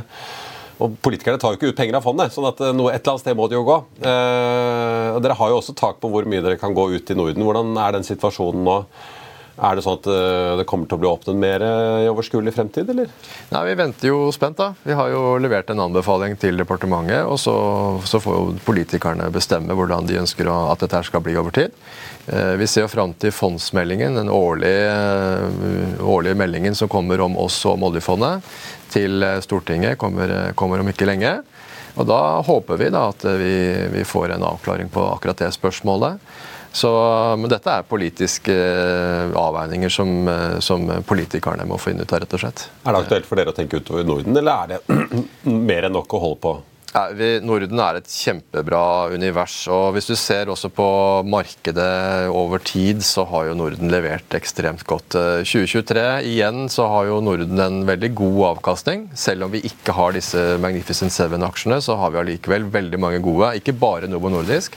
[0.82, 3.22] Og Politikerne tar jo ikke ut penger av fondet, sånn at noe, et eller annet
[3.26, 3.76] sted må det jo gå.
[4.02, 7.18] Eh, og Dere har jo også tak på hvor mye dere kan gå ut i
[7.18, 7.44] Norden.
[7.46, 8.78] Hvordan er den situasjonen nå?
[9.60, 12.90] Er det sånn at eh, det kommer til å bli åpnet mer i overskuelig fremtid,
[12.94, 13.12] eller?
[13.52, 14.72] Nei, Vi venter jo spent, da.
[14.84, 17.26] Vi har jo levert en anbefaling til departementet.
[17.28, 17.56] Og så,
[18.08, 21.76] så får jo politikerne bestemme hvordan de ønsker at dette skal bli over tid.
[22.32, 27.38] Eh, vi ser jo fram til fondsmeldingen, den årlige, eh, årlige, meldingen som kommer om
[27.42, 28.48] oss og om oljefondet,
[28.92, 29.98] til Stortinget.
[30.00, 31.42] Kommer, kommer om ikke lenge.
[32.00, 33.56] Og Da håper vi da at vi,
[33.92, 36.20] vi får en avklaring på akkurat det spørsmålet.
[36.72, 36.90] Så,
[37.38, 42.24] men dette er politiske eh, avveininger som, eh, som, politikerne må få inn ut av,
[42.24, 42.68] rett og slett.
[42.86, 45.00] Er det aktuelt for dere å tenke utover Norden, eller er det
[45.72, 46.58] mer enn nok å holde på?
[46.92, 49.54] Ja, vi, Norden er et kjempebra univers.
[49.72, 50.88] og Hvis du ser også på
[51.24, 55.16] markedet over tid, så har jo Norden levert ekstremt godt.
[55.48, 59.08] 2023 eh, igjen så har jo Norden en veldig god avkastning.
[59.16, 63.56] Selv om vi ikke har disse Magnificent Seven-aksjene, så har vi allikevel veldig mange gode.
[63.60, 64.76] Ikke bare Novo Nordisk.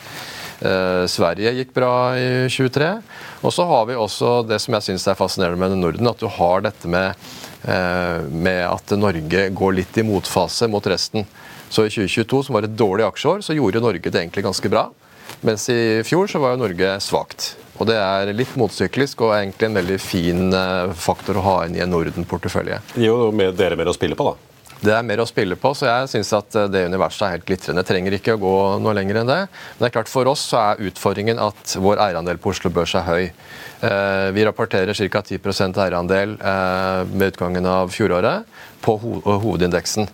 [0.64, 2.90] Eh, Sverige gikk bra i 23.
[3.44, 6.28] Og så har vi også det som jeg syns er fascinerende med Norden, at du
[6.30, 7.26] har dette med,
[7.68, 11.26] eh, med at Norge går litt i motfase mot resten.
[11.68, 14.88] Så i 2022, som var et dårlig aksjeår, så gjorde Norge det egentlig ganske bra.
[15.44, 17.54] Mens i fjor så var jo Norge svakt.
[17.80, 21.76] Og det er litt motsyklisk og egentlig en veldig fin eh, faktor å ha inn
[21.76, 22.80] i en Norden-portefølje.
[22.94, 24.53] Det gir jo dere mer å spille på, da.
[24.82, 27.46] Det er mer å spille på, så jeg syns at eh, det universet er helt
[27.48, 27.84] glitrende.
[27.86, 29.38] Trenger ikke å gå noe lenger enn det.
[29.46, 32.96] Men det er klart for oss så er utfordringen at vår eierandel på Oslo Børs
[32.98, 33.22] er høy.
[33.84, 35.22] Eh, vi rapporterer ca.
[35.22, 38.44] 10% eierandel ved med utgangen av fjoråret
[38.84, 40.08] på hovedindeksen.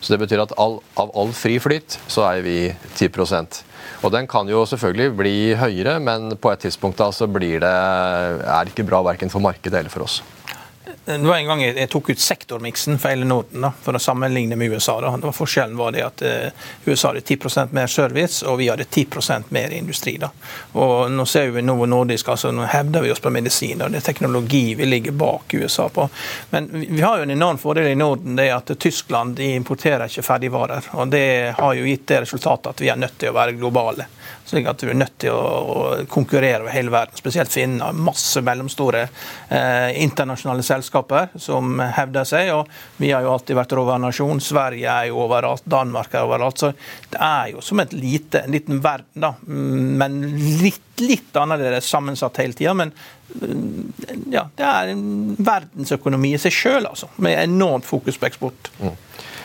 [0.00, 2.60] Så det betyr at all, av all fri flyt så eier vi
[2.96, 3.64] 10%
[4.00, 7.68] og Den kan jo selvfølgelig bli høyere, men på et tidspunkt da så blir det,
[7.68, 10.20] er det ikke bra verken for markedet eller for oss.
[11.04, 14.56] Det var en gang jeg, tok ut sektormiksen for hele Norden da, for å sammenligne
[14.56, 14.98] med USA.
[15.00, 15.10] Da.
[15.16, 19.50] Var Forskjellen var det at eh, USA hadde 10% mer service, og vi hadde 10%
[19.54, 20.16] mer industri.
[20.20, 20.30] Da.
[20.72, 23.82] Og Nå ser vi Novo Nordisk, altså nå hevder vi oss på medisin.
[23.82, 26.08] og Det er teknologi vi ligger bak USA på.
[26.50, 28.36] Men vi, vi har jo en enorm fordel i Norden.
[28.36, 30.92] det er at Tyskland de importerer ikke ferdigvarer.
[30.92, 34.06] og Det har jo gitt det resultatet at vi er nødt til å være globale
[34.50, 37.18] slik at du er nødt til å, konkurrere over hele verden.
[37.18, 40.79] Spesielt finne Masse mellomstore eh, internasjonale selskaper
[41.40, 42.52] som hevder seg.
[42.54, 42.68] og
[43.00, 44.42] Vi har jo alltid vært råvarnasjon.
[44.44, 45.64] Sverige er jo overalt.
[45.64, 46.60] Danmark er overalt.
[46.60, 46.72] Så
[47.10, 49.34] det er jo som et lite, en liten verden, da.
[49.46, 50.20] Men
[50.62, 52.74] litt, litt annerledes sammensatt hele tida.
[52.76, 52.94] Men
[54.30, 57.10] ja, det er en verdensøkonomi i seg sjøl, altså.
[57.22, 58.72] Med enormt fokus på eksport.
[58.80, 58.96] Mm.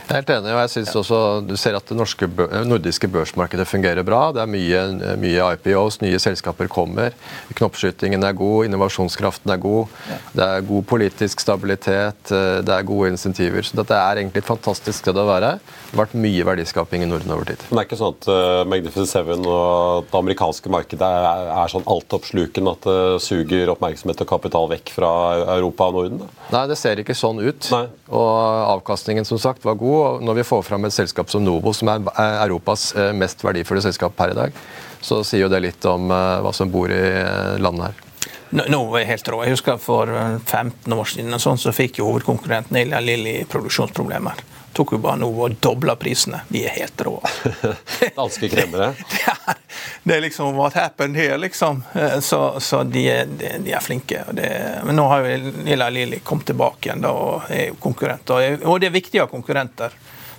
[0.06, 2.28] Jeg er helt enig, og jeg synes også du ser at det norske,
[2.70, 4.28] nordiske børsmarkedet fungerer bra.
[4.36, 4.82] Det er mye,
[5.18, 7.16] mye, IPOs, nye selskaper kommer.
[7.58, 9.96] Knoppskytingen er god, innovasjonskraften er god.
[10.38, 13.66] Det er god politisk stabilitet, det er gode insentiver.
[13.66, 15.56] Så dette er egentlig et fantastisk sted å være.
[15.58, 17.66] Det har vært mye verdiskaping i Norden over tid.
[17.72, 21.74] Men det er ikke sånn at uh, Magnificent Seven og det amerikanske markedet er, er
[21.74, 25.12] sånn altoppslukende at det suger oppmerksomhet og kapital vekk fra
[25.58, 26.22] Europa og Norden?
[26.22, 26.32] Da?
[26.60, 27.74] Nei, det ser ikke sånn ut.
[27.74, 27.86] Nei.
[28.06, 28.32] Og
[28.70, 31.90] avkastningen som sagt var god og når vi får fram et selskap som Novo, som
[31.90, 32.04] er
[32.46, 34.60] Europas eh, mest verdifulle selskap per i dag,
[35.02, 38.04] så sier jo det litt om eh, hva som bor i eh, landet her.
[38.70, 39.42] Novo er helt rå.
[39.44, 40.12] Jeg husker For
[40.46, 45.48] 15 år siden sånn, så fikk jo hovedkonkurrenten Elia Lilly produksjonsproblemer tok jo bare noe
[45.48, 46.42] og dobla prisene.
[46.50, 47.16] De er helt rå.
[48.18, 48.92] Danske kremmere?
[49.14, 49.56] det,
[50.04, 51.84] det er liksom what happened here, liksom.
[52.22, 54.26] Så, så de, de, de, er, flinke.
[54.36, 54.50] Det,
[54.86, 58.60] men nå har jo Lilla Lilly kommet tilbake igjen da, og er jo konkurrenter.
[58.68, 59.96] Og det er viktig å ha konkurrenter.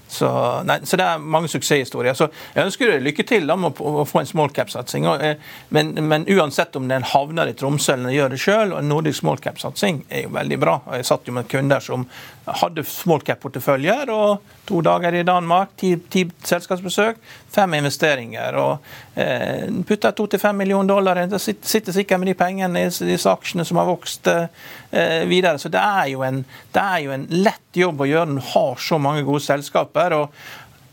[0.08, 0.28] Så,
[0.64, 2.14] nei, så, det er mange suksesshistorier.
[2.14, 5.06] Så jeg ønsker deg lykke til da, med å, få en small cap-satsing.
[5.16, 5.36] Eh,
[5.74, 9.42] men, men, uansett om den havner i Tromsø eller gjør det sjøl, en nordisk small
[9.42, 10.78] cap-satsing er jo veldig bra.
[10.98, 12.06] Jeg satt jo med kunder som
[12.46, 14.10] hadde small cap-porteføljer.
[14.14, 17.18] og To dager i Danmark, ti, ti selskapsbesøk,
[17.54, 18.56] fem investeringer.
[18.58, 21.34] og eh, Putter to til fem millioner dollar inn.
[21.38, 24.46] Sitter sikkert med de pengene i disse aksjene som har vokst eh,
[25.28, 25.58] videre.
[25.58, 28.52] Så det er, jo en, det er jo en lett jobb å gjøre når du
[28.52, 30.16] har så mange gode selskaper.
[30.16, 30.38] og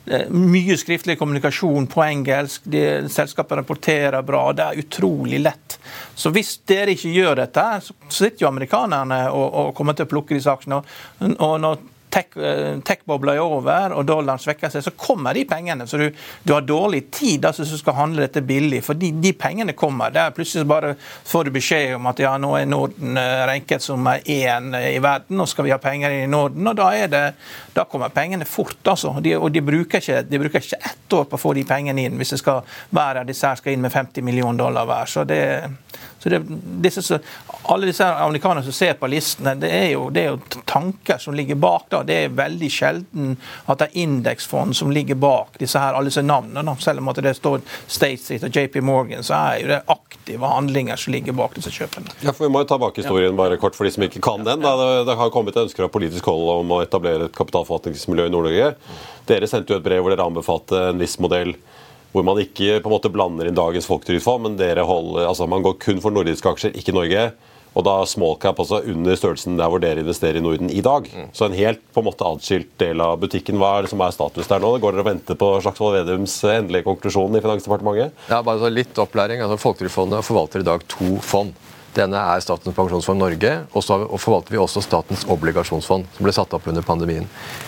[0.08, 4.46] eh, mye skriftlig kommunikasjon på engelsk, de, selskapet rapporterer bra.
[4.54, 5.80] Det er utrolig lett.
[6.16, 10.14] Så hvis dere ikke gjør dette, så sitter jo amerikanerne og, og kommer til å
[10.16, 10.82] plukke disse aksjene.
[10.84, 15.88] Og, og når Eh, tech-bobla er over og dollaren svekker seg, så kommer de pengene.
[15.90, 16.06] Så du,
[16.44, 19.74] du har dårlig tid altså, hvis du skal handle dette billig, for de, de pengene
[19.78, 20.14] kommer.
[20.14, 24.08] Der plutselig bare får du beskjed om at ja, nå er Norden eh, renket som
[24.08, 26.68] én i verden, og skal vi ha penger i Norden.
[26.68, 27.24] og da, det,
[27.74, 28.80] da kommer pengene fort.
[28.84, 29.16] altså.
[29.24, 32.08] De, og de bruker, ikke, de bruker ikke ett år på å få de pengene
[32.08, 32.62] inn, hvis det skal
[32.94, 35.10] være disse her skal inn med 50 millioner dollar hver.
[35.10, 35.42] Så det,
[36.24, 36.42] så det,
[36.84, 37.20] disse,
[37.64, 41.36] alle disse amerikanerne som ser på listene, det er, jo, det er jo tanker som
[41.36, 41.90] ligger bak.
[41.90, 43.36] da, det er veldig sjelden
[43.70, 46.76] at det er indeksfond som ligger bak disse her, alle disse navnene.
[46.84, 50.50] Selv om at det står State Street og JP Morgan, så er jo det aktive
[50.50, 52.14] handlinger som ligger bak disse kjøpene.
[52.24, 54.64] Ja, for Vi må jo ta bakhistorien bare kort for de som ikke kan den.
[54.64, 58.74] Det, det har kommet ønsker av politisk hold om å etablere et kapitalforvaltningsmiljø i Nord-Norge.
[59.30, 61.56] Dere sendte jo et brev hvor dere anbefalte en viss modell
[62.14, 65.64] hvor man ikke på en måte blander inn dagens folketrygdfond, men dere holder, altså man
[65.66, 67.32] går kun for nordiske aksjer, ikke Norge.
[67.74, 71.10] Og da small cap også under størrelsen der hvor dere investerer i Norden i dag.
[71.10, 71.30] Mm.
[71.34, 73.58] Så en helt på en måte atskilt del av butikken.
[73.62, 74.76] Hva er det som er status der nå?
[74.78, 78.26] Går dere og venter på Slagsvold Vedums endelige konklusjon i Finansdepartementet?
[78.30, 79.42] Ja, bare så litt opplæring.
[79.42, 81.54] Altså, Folketrygdfondet forvalter i dag to fond.
[81.94, 86.34] Det ene er Statens pensjonsfond Norge, og så forvalter vi også Statens obligasjonsfond, som ble
[86.34, 87.28] satt opp under pandemien.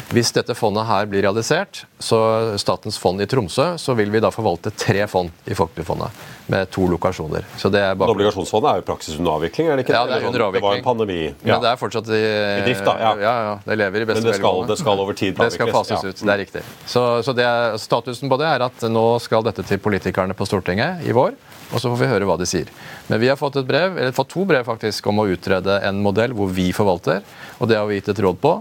[0.10, 2.18] Hvis dette fondet her blir realisert, så
[2.62, 6.88] Statens fond i Tromsø, så vil vi da forvalte tre fond i Folketrygdfondet, med to
[6.88, 7.46] lokasjoner.
[7.58, 8.14] Så det er bare...
[8.14, 9.70] Obligasjonsfondet er jo praksis under avvikling?
[9.72, 9.96] er det ikke?
[9.96, 10.62] Ja, det er under avvikling.
[10.62, 11.20] Det var en pandemi.
[11.26, 11.56] Ja.
[11.56, 12.96] Men det er fortsatt i, I drift, da.
[13.02, 13.14] Ja.
[13.22, 15.74] ja, ja det lever i beste Men det skal, det skal, over tid Det skal
[15.74, 16.64] fases ut, det er riktig.
[16.86, 21.06] Så, så er, statusen på det er at nå skal dette til politikerne på Stortinget
[21.08, 21.36] i vår
[21.74, 22.70] og så får vi høre hva de sier.
[23.10, 26.02] Men vi har fått, et brev, eller fått to brev faktisk om å utrede en
[26.04, 27.24] modell hvor vi forvalter,
[27.58, 28.54] og det har vi gitt et råd på.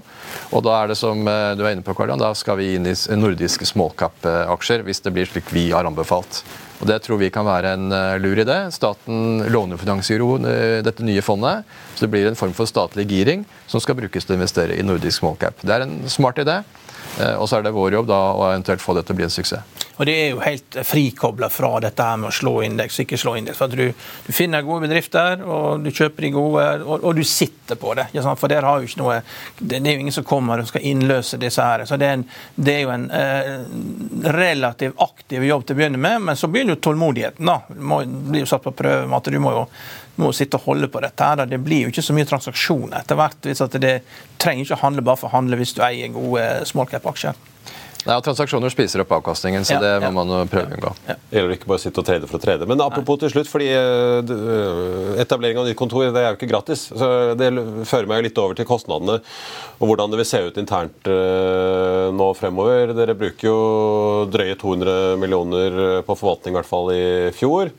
[0.56, 2.88] Og da er det som eh, du er inne på, Karlian, da skal vi inn
[2.88, 6.42] i nordiske smallcap-aksjer hvis det blir slik vi har anbefalt.
[6.80, 8.56] Og Det tror vi kan være en eh, lur idé.
[8.74, 13.82] Staten lånefinansierer eh, dette nye fondet, så det blir en form for statlig giring som
[13.82, 15.62] skal brukes til å investere i nordisk smallcap.
[15.62, 16.62] Det er en smart idé.
[17.20, 19.26] Eh, og så er det vår jobb da å eventuelt få det til å bli
[19.28, 19.73] en suksess.
[19.96, 23.36] Og Det er jo helt frikobla fra dette her med å slå indeks ikke slå
[23.38, 23.58] indeks.
[23.58, 23.86] for du,
[24.26, 28.08] du, finner gode bedrifter, og du kjøper de gode, og, og du sitter på det.
[28.12, 29.20] For der har jo ikke noe,
[29.58, 31.86] det, det, er jo ingen som kommer og skal innløse disse her.
[31.86, 32.26] Så Det er, en,
[32.56, 33.52] det er jo en eh,
[34.34, 37.46] relativt aktiv jobb til å begynne med, men så begynner jo tålmodigheten.
[37.46, 37.60] da.
[37.68, 39.68] Du må, blir jo satt på prøve med at du må jo
[40.20, 41.24] må sitte og holde på dette.
[41.24, 41.46] her.
[41.46, 43.40] Det blir jo ikke så mye transaksjoner etter hvert.
[43.42, 43.96] hvis at Det
[44.38, 47.34] trenger ikke å handle bare for å handle hvis du eier gode smallcap-aksjer.
[48.04, 50.14] Nei, Transaksjoner spiser opp avkastningen, så ja, det må ja.
[50.18, 50.92] man prøve å unngå.
[51.08, 51.16] Ja.
[51.32, 52.68] Gjelder ikke bare sitte og trede for å trede.
[52.68, 56.86] Men apropos til slutt, fordi eh, etablering av nytt kontor det er jo ikke gratis.
[56.92, 57.48] så Det
[57.88, 59.20] fører meg litt over til kostnadene
[59.78, 62.92] og hvordan det vil se ut internt eh, nå fremover.
[62.96, 63.58] Dere bruker jo
[64.32, 67.04] drøye 200 millioner på forvaltning, i hvert fall i
[67.36, 67.72] fjor.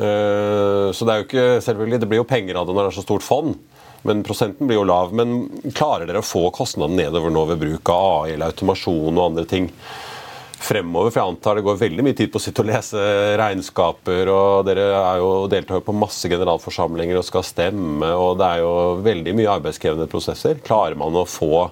[0.00, 2.92] Eh, så det er jo ikke selvfølgelig, det blir jo penger av det når det
[2.92, 3.58] er så stort fond.
[4.08, 5.14] Men prosenten blir jo lav.
[5.16, 5.42] Men
[5.76, 9.48] klarer dere å få kostnaden nedover nå ved bruk av AI eller automasjon og andre
[9.50, 9.68] ting?
[10.60, 13.00] fremover, for jeg antar det går veldig mye tid på å sitte og lese
[13.40, 18.62] regnskaper, og dere er jo deltar på masse generalforsamlinger og skal stemme, og det er
[18.64, 20.60] jo veldig mye arbeidskrevende prosesser.
[20.66, 21.70] Klarer man å få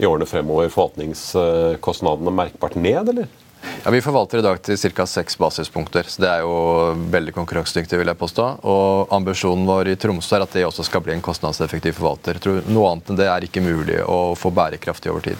[0.00, 3.39] i årene fremover forvaltningskostnadene merkbart ned, eller?
[3.84, 5.06] Ja, Vi forvalter i dag til ca.
[5.06, 6.04] seks basispunkter.
[6.04, 7.98] så Det er jo veldig konkurransedyktig.
[7.98, 8.60] vil jeg påstå.
[8.64, 12.34] Og Ambisjonen vår i Tromsø er at det også skal bli en kostnadseffektiv forvalter.
[12.34, 15.36] Jeg tror Noe annet enn det er ikke mulig å få bærekraftig over tid.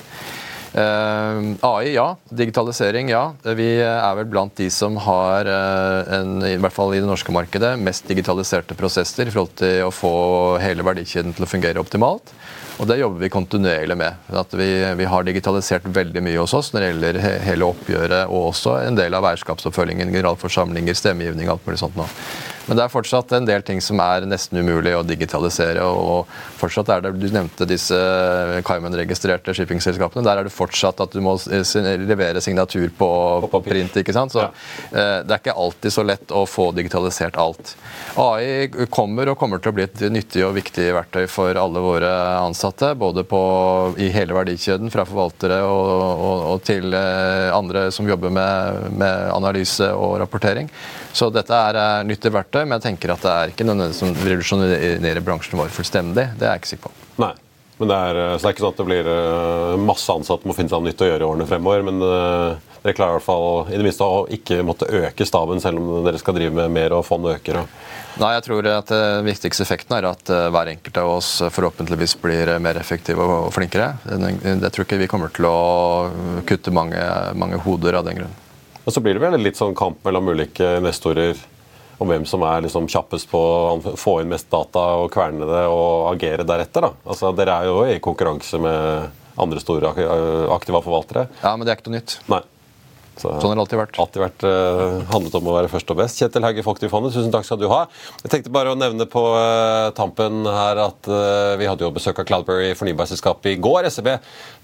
[0.71, 2.14] Uh, AI, ja.
[2.31, 3.33] Digitalisering, ja.
[3.42, 7.33] Vi er vel blant de som har, uh, en, i hvert fall i det norske
[7.35, 10.14] markedet, mest digitaliserte prosesser i forhold til å få
[10.62, 12.31] hele verdikjeden til å fungere optimalt.
[12.81, 14.28] Og Det jobber vi kontinuerlig med.
[14.33, 18.54] At vi, vi, har digitalisert veldig mye hos oss når det gjelder hele oppgjøret og
[18.54, 22.08] også en del av eierskapsoppfølgingen, generalforsamlinger, stemmegivning, og alt mulig sånt nå.
[22.71, 25.83] Men det er fortsatt en del ting som er nesten umulig å digitalisere.
[25.83, 26.29] og
[26.60, 27.98] fortsatt er det, Du nevnte disse
[28.62, 30.23] Cayman-registrerte shippingselskapene.
[30.23, 33.10] Der er det fortsatt at du må levere signatur på,
[33.50, 33.96] på print.
[33.98, 34.31] ikke sant?
[34.31, 34.52] Så ja.
[35.27, 37.75] Det er ikke alltid så lett å få digitalisert alt.
[38.14, 42.12] AI kommer og kommer til å bli et nyttig og viktig verktøy for alle våre
[42.38, 42.94] ansatte.
[42.94, 43.42] Både på,
[43.98, 49.31] i hele verdikjeden, fra forvaltere og, og, og til eh, andre som jobber med, med
[49.35, 50.71] analyse og rapportering.
[51.12, 55.23] Så dette er nyttig verktøy, men jeg tenker at det er ikke noe som revolusjonerer
[55.25, 56.27] bransjen vår fullstendig.
[56.38, 57.08] Det er jeg ikke sikker på.
[57.27, 57.35] Nei.
[57.81, 60.52] Men det er, så det er ikke sånn at det blir uh, masse ansatte må
[60.52, 61.85] finne seg nytt å gjøre i årene fremover.
[61.87, 65.63] Men uh, dere klarer i hvert fall i det minste å ikke måtte øke staben,
[65.65, 67.63] selv om dere skal drive med mer og fondet øker.
[67.63, 67.79] Og.
[68.21, 72.52] Nei, jeg tror at Den viktigste effekten er at hver enkelt av oss forhåpentligvis blir
[72.61, 73.94] mer effektive og flinkere.
[74.04, 75.56] Jeg tror ikke vi kommer til å
[76.48, 77.00] kutte mange,
[77.38, 78.37] mange hoder av den grunn.
[78.85, 81.38] Og så blir det vel litt sånn kamp mellom ulike investorer
[82.01, 85.65] om hvem som er liksom kjappest på å få inn mest data og kverne det
[85.69, 86.88] og agere deretter.
[86.88, 86.92] da.
[87.05, 89.92] Altså, Dere er jo i konkurranse med andre store
[90.57, 91.29] aktiva forvaltere.
[91.42, 92.17] Ja, men det er ikke noe nytt.
[92.33, 92.40] Nei.
[93.21, 93.98] Så, sånn har det alltid vært.
[94.00, 96.21] Alltid vært uh, handlet om å være først og best.
[96.21, 97.83] Kjetil Hauge Folketrygdfondet, tusen takk skal du ha.
[98.23, 102.23] Jeg tenkte bare å nevne på uh, tampen her at uh, vi hadde jo besøk
[102.23, 103.90] av Cloudberry fornybarselskapet i går.
[103.92, 104.08] SEB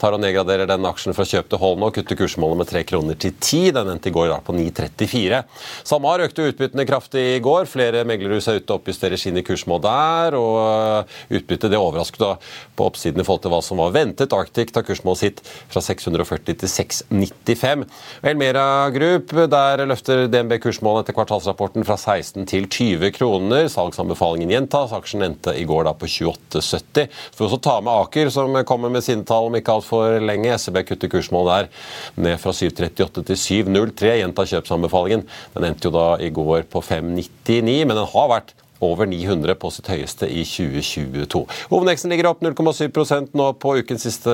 [0.01, 3.21] tar og nedgraderer den aksjen fra kjøp til hold nå, kutter kursmålet med 3 kroner
[3.21, 3.75] til 10.
[3.77, 5.43] Den endte i går da på 9,34.
[5.85, 7.69] SalMar økte utbyttene kraftig i går.
[7.69, 10.39] Flere meglerhus er ute og oppjusterer sine kursmål der.
[10.41, 12.33] og Utbyttet det overrasket da
[12.77, 14.33] på oppsiden i forhold til hva som var ventet.
[14.37, 17.87] Arctic tar kursmålet sitt fra 640 til 695.
[18.27, 19.33] Elmer Mera Group.
[19.51, 23.67] Der løfter DNB kursmålet etter kvartalsrapporten fra 16 til 20 kroner.
[23.73, 24.93] Salgsanbefalingen gjentas.
[24.95, 27.09] Aksjen endte i går da på 28,70.
[27.11, 30.55] Så får også ta med Aker, som kommer med sine tall om ikke altfor lenge.
[30.63, 34.13] SEB kutter kursmålet der ned fra 7,38 til 7,03.
[34.21, 35.27] Gjenta kjøpsanbefalingen.
[35.57, 39.71] Den endte jo da i går på 5,99, men den har vært over 900 på
[39.75, 41.43] sitt høyeste i 2022.
[41.71, 44.33] Hovedneksen ligger opp 0,7% nå på ukens siste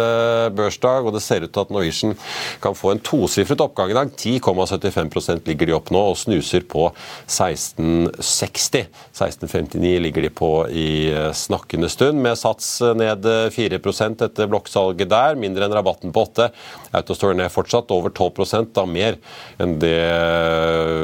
[0.57, 2.17] børsdag, og det ser ut til at Norwegian
[2.63, 4.13] kan få en tosifret oppgang i dag.
[4.19, 6.89] 10,75% ligger de opp nå og snuser på
[7.27, 8.87] 1660.
[9.13, 10.89] 1659 ligger de på i
[11.37, 16.51] snakkende stund, med sats ned 4% etter blokksalget der, mindre enn rabatten på 8.
[16.93, 19.19] Autostore ned fortsatt over 12% da mer
[19.63, 19.97] enn det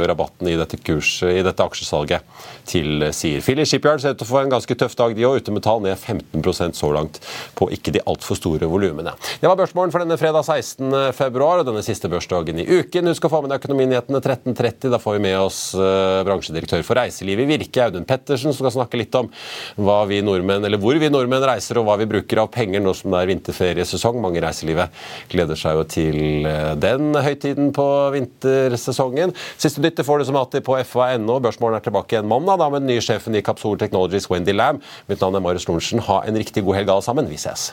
[0.08, 2.24] rabatten i dette, kurset, i dette aksjesalget
[2.68, 3.42] tilsier.
[3.44, 5.38] Philly Shipyard ser ut til å få en ganske tøff dag, de òg.
[5.38, 7.20] Ute med tall ned 15% så langt
[7.58, 9.14] på ikke de altfor store volumene.
[9.40, 11.12] Det var børsmålen for denne fredag 16.
[11.16, 13.10] februar og denne siste børsdagen i uken.
[13.12, 14.90] Husk å få med deg Økonominyhetene 13.30.
[14.92, 18.76] Da får vi med oss uh, bransjedirektør for reiseliv i Virke, Audun Pettersen, som skal
[18.80, 19.30] snakke litt om
[19.78, 22.94] hva vi nordmenn, eller hvor vi nordmenn reiser og hva vi bruker av penger nå
[22.96, 24.20] som det er vinterferiesesong.
[24.22, 29.34] Mange i reiselivet gleder seg jo til uh, den høytiden på vintersesongen.
[29.56, 31.40] Siste nytte får du som alltid på fa.no.
[31.44, 34.82] Børsmålen er tilbake igjen mandag da med den nye sjefen i Capsol Technologies, Wendy Lam.
[35.10, 36.04] Mitt navn er Marius Lorentzen.
[36.10, 37.30] Ha en riktig god helg alle sammen.
[37.30, 37.70] Vi ses.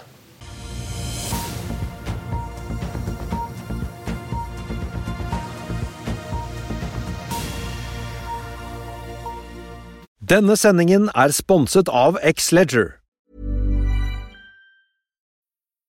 [10.25, 12.95] Denne sendingen er sponset av X-Leger.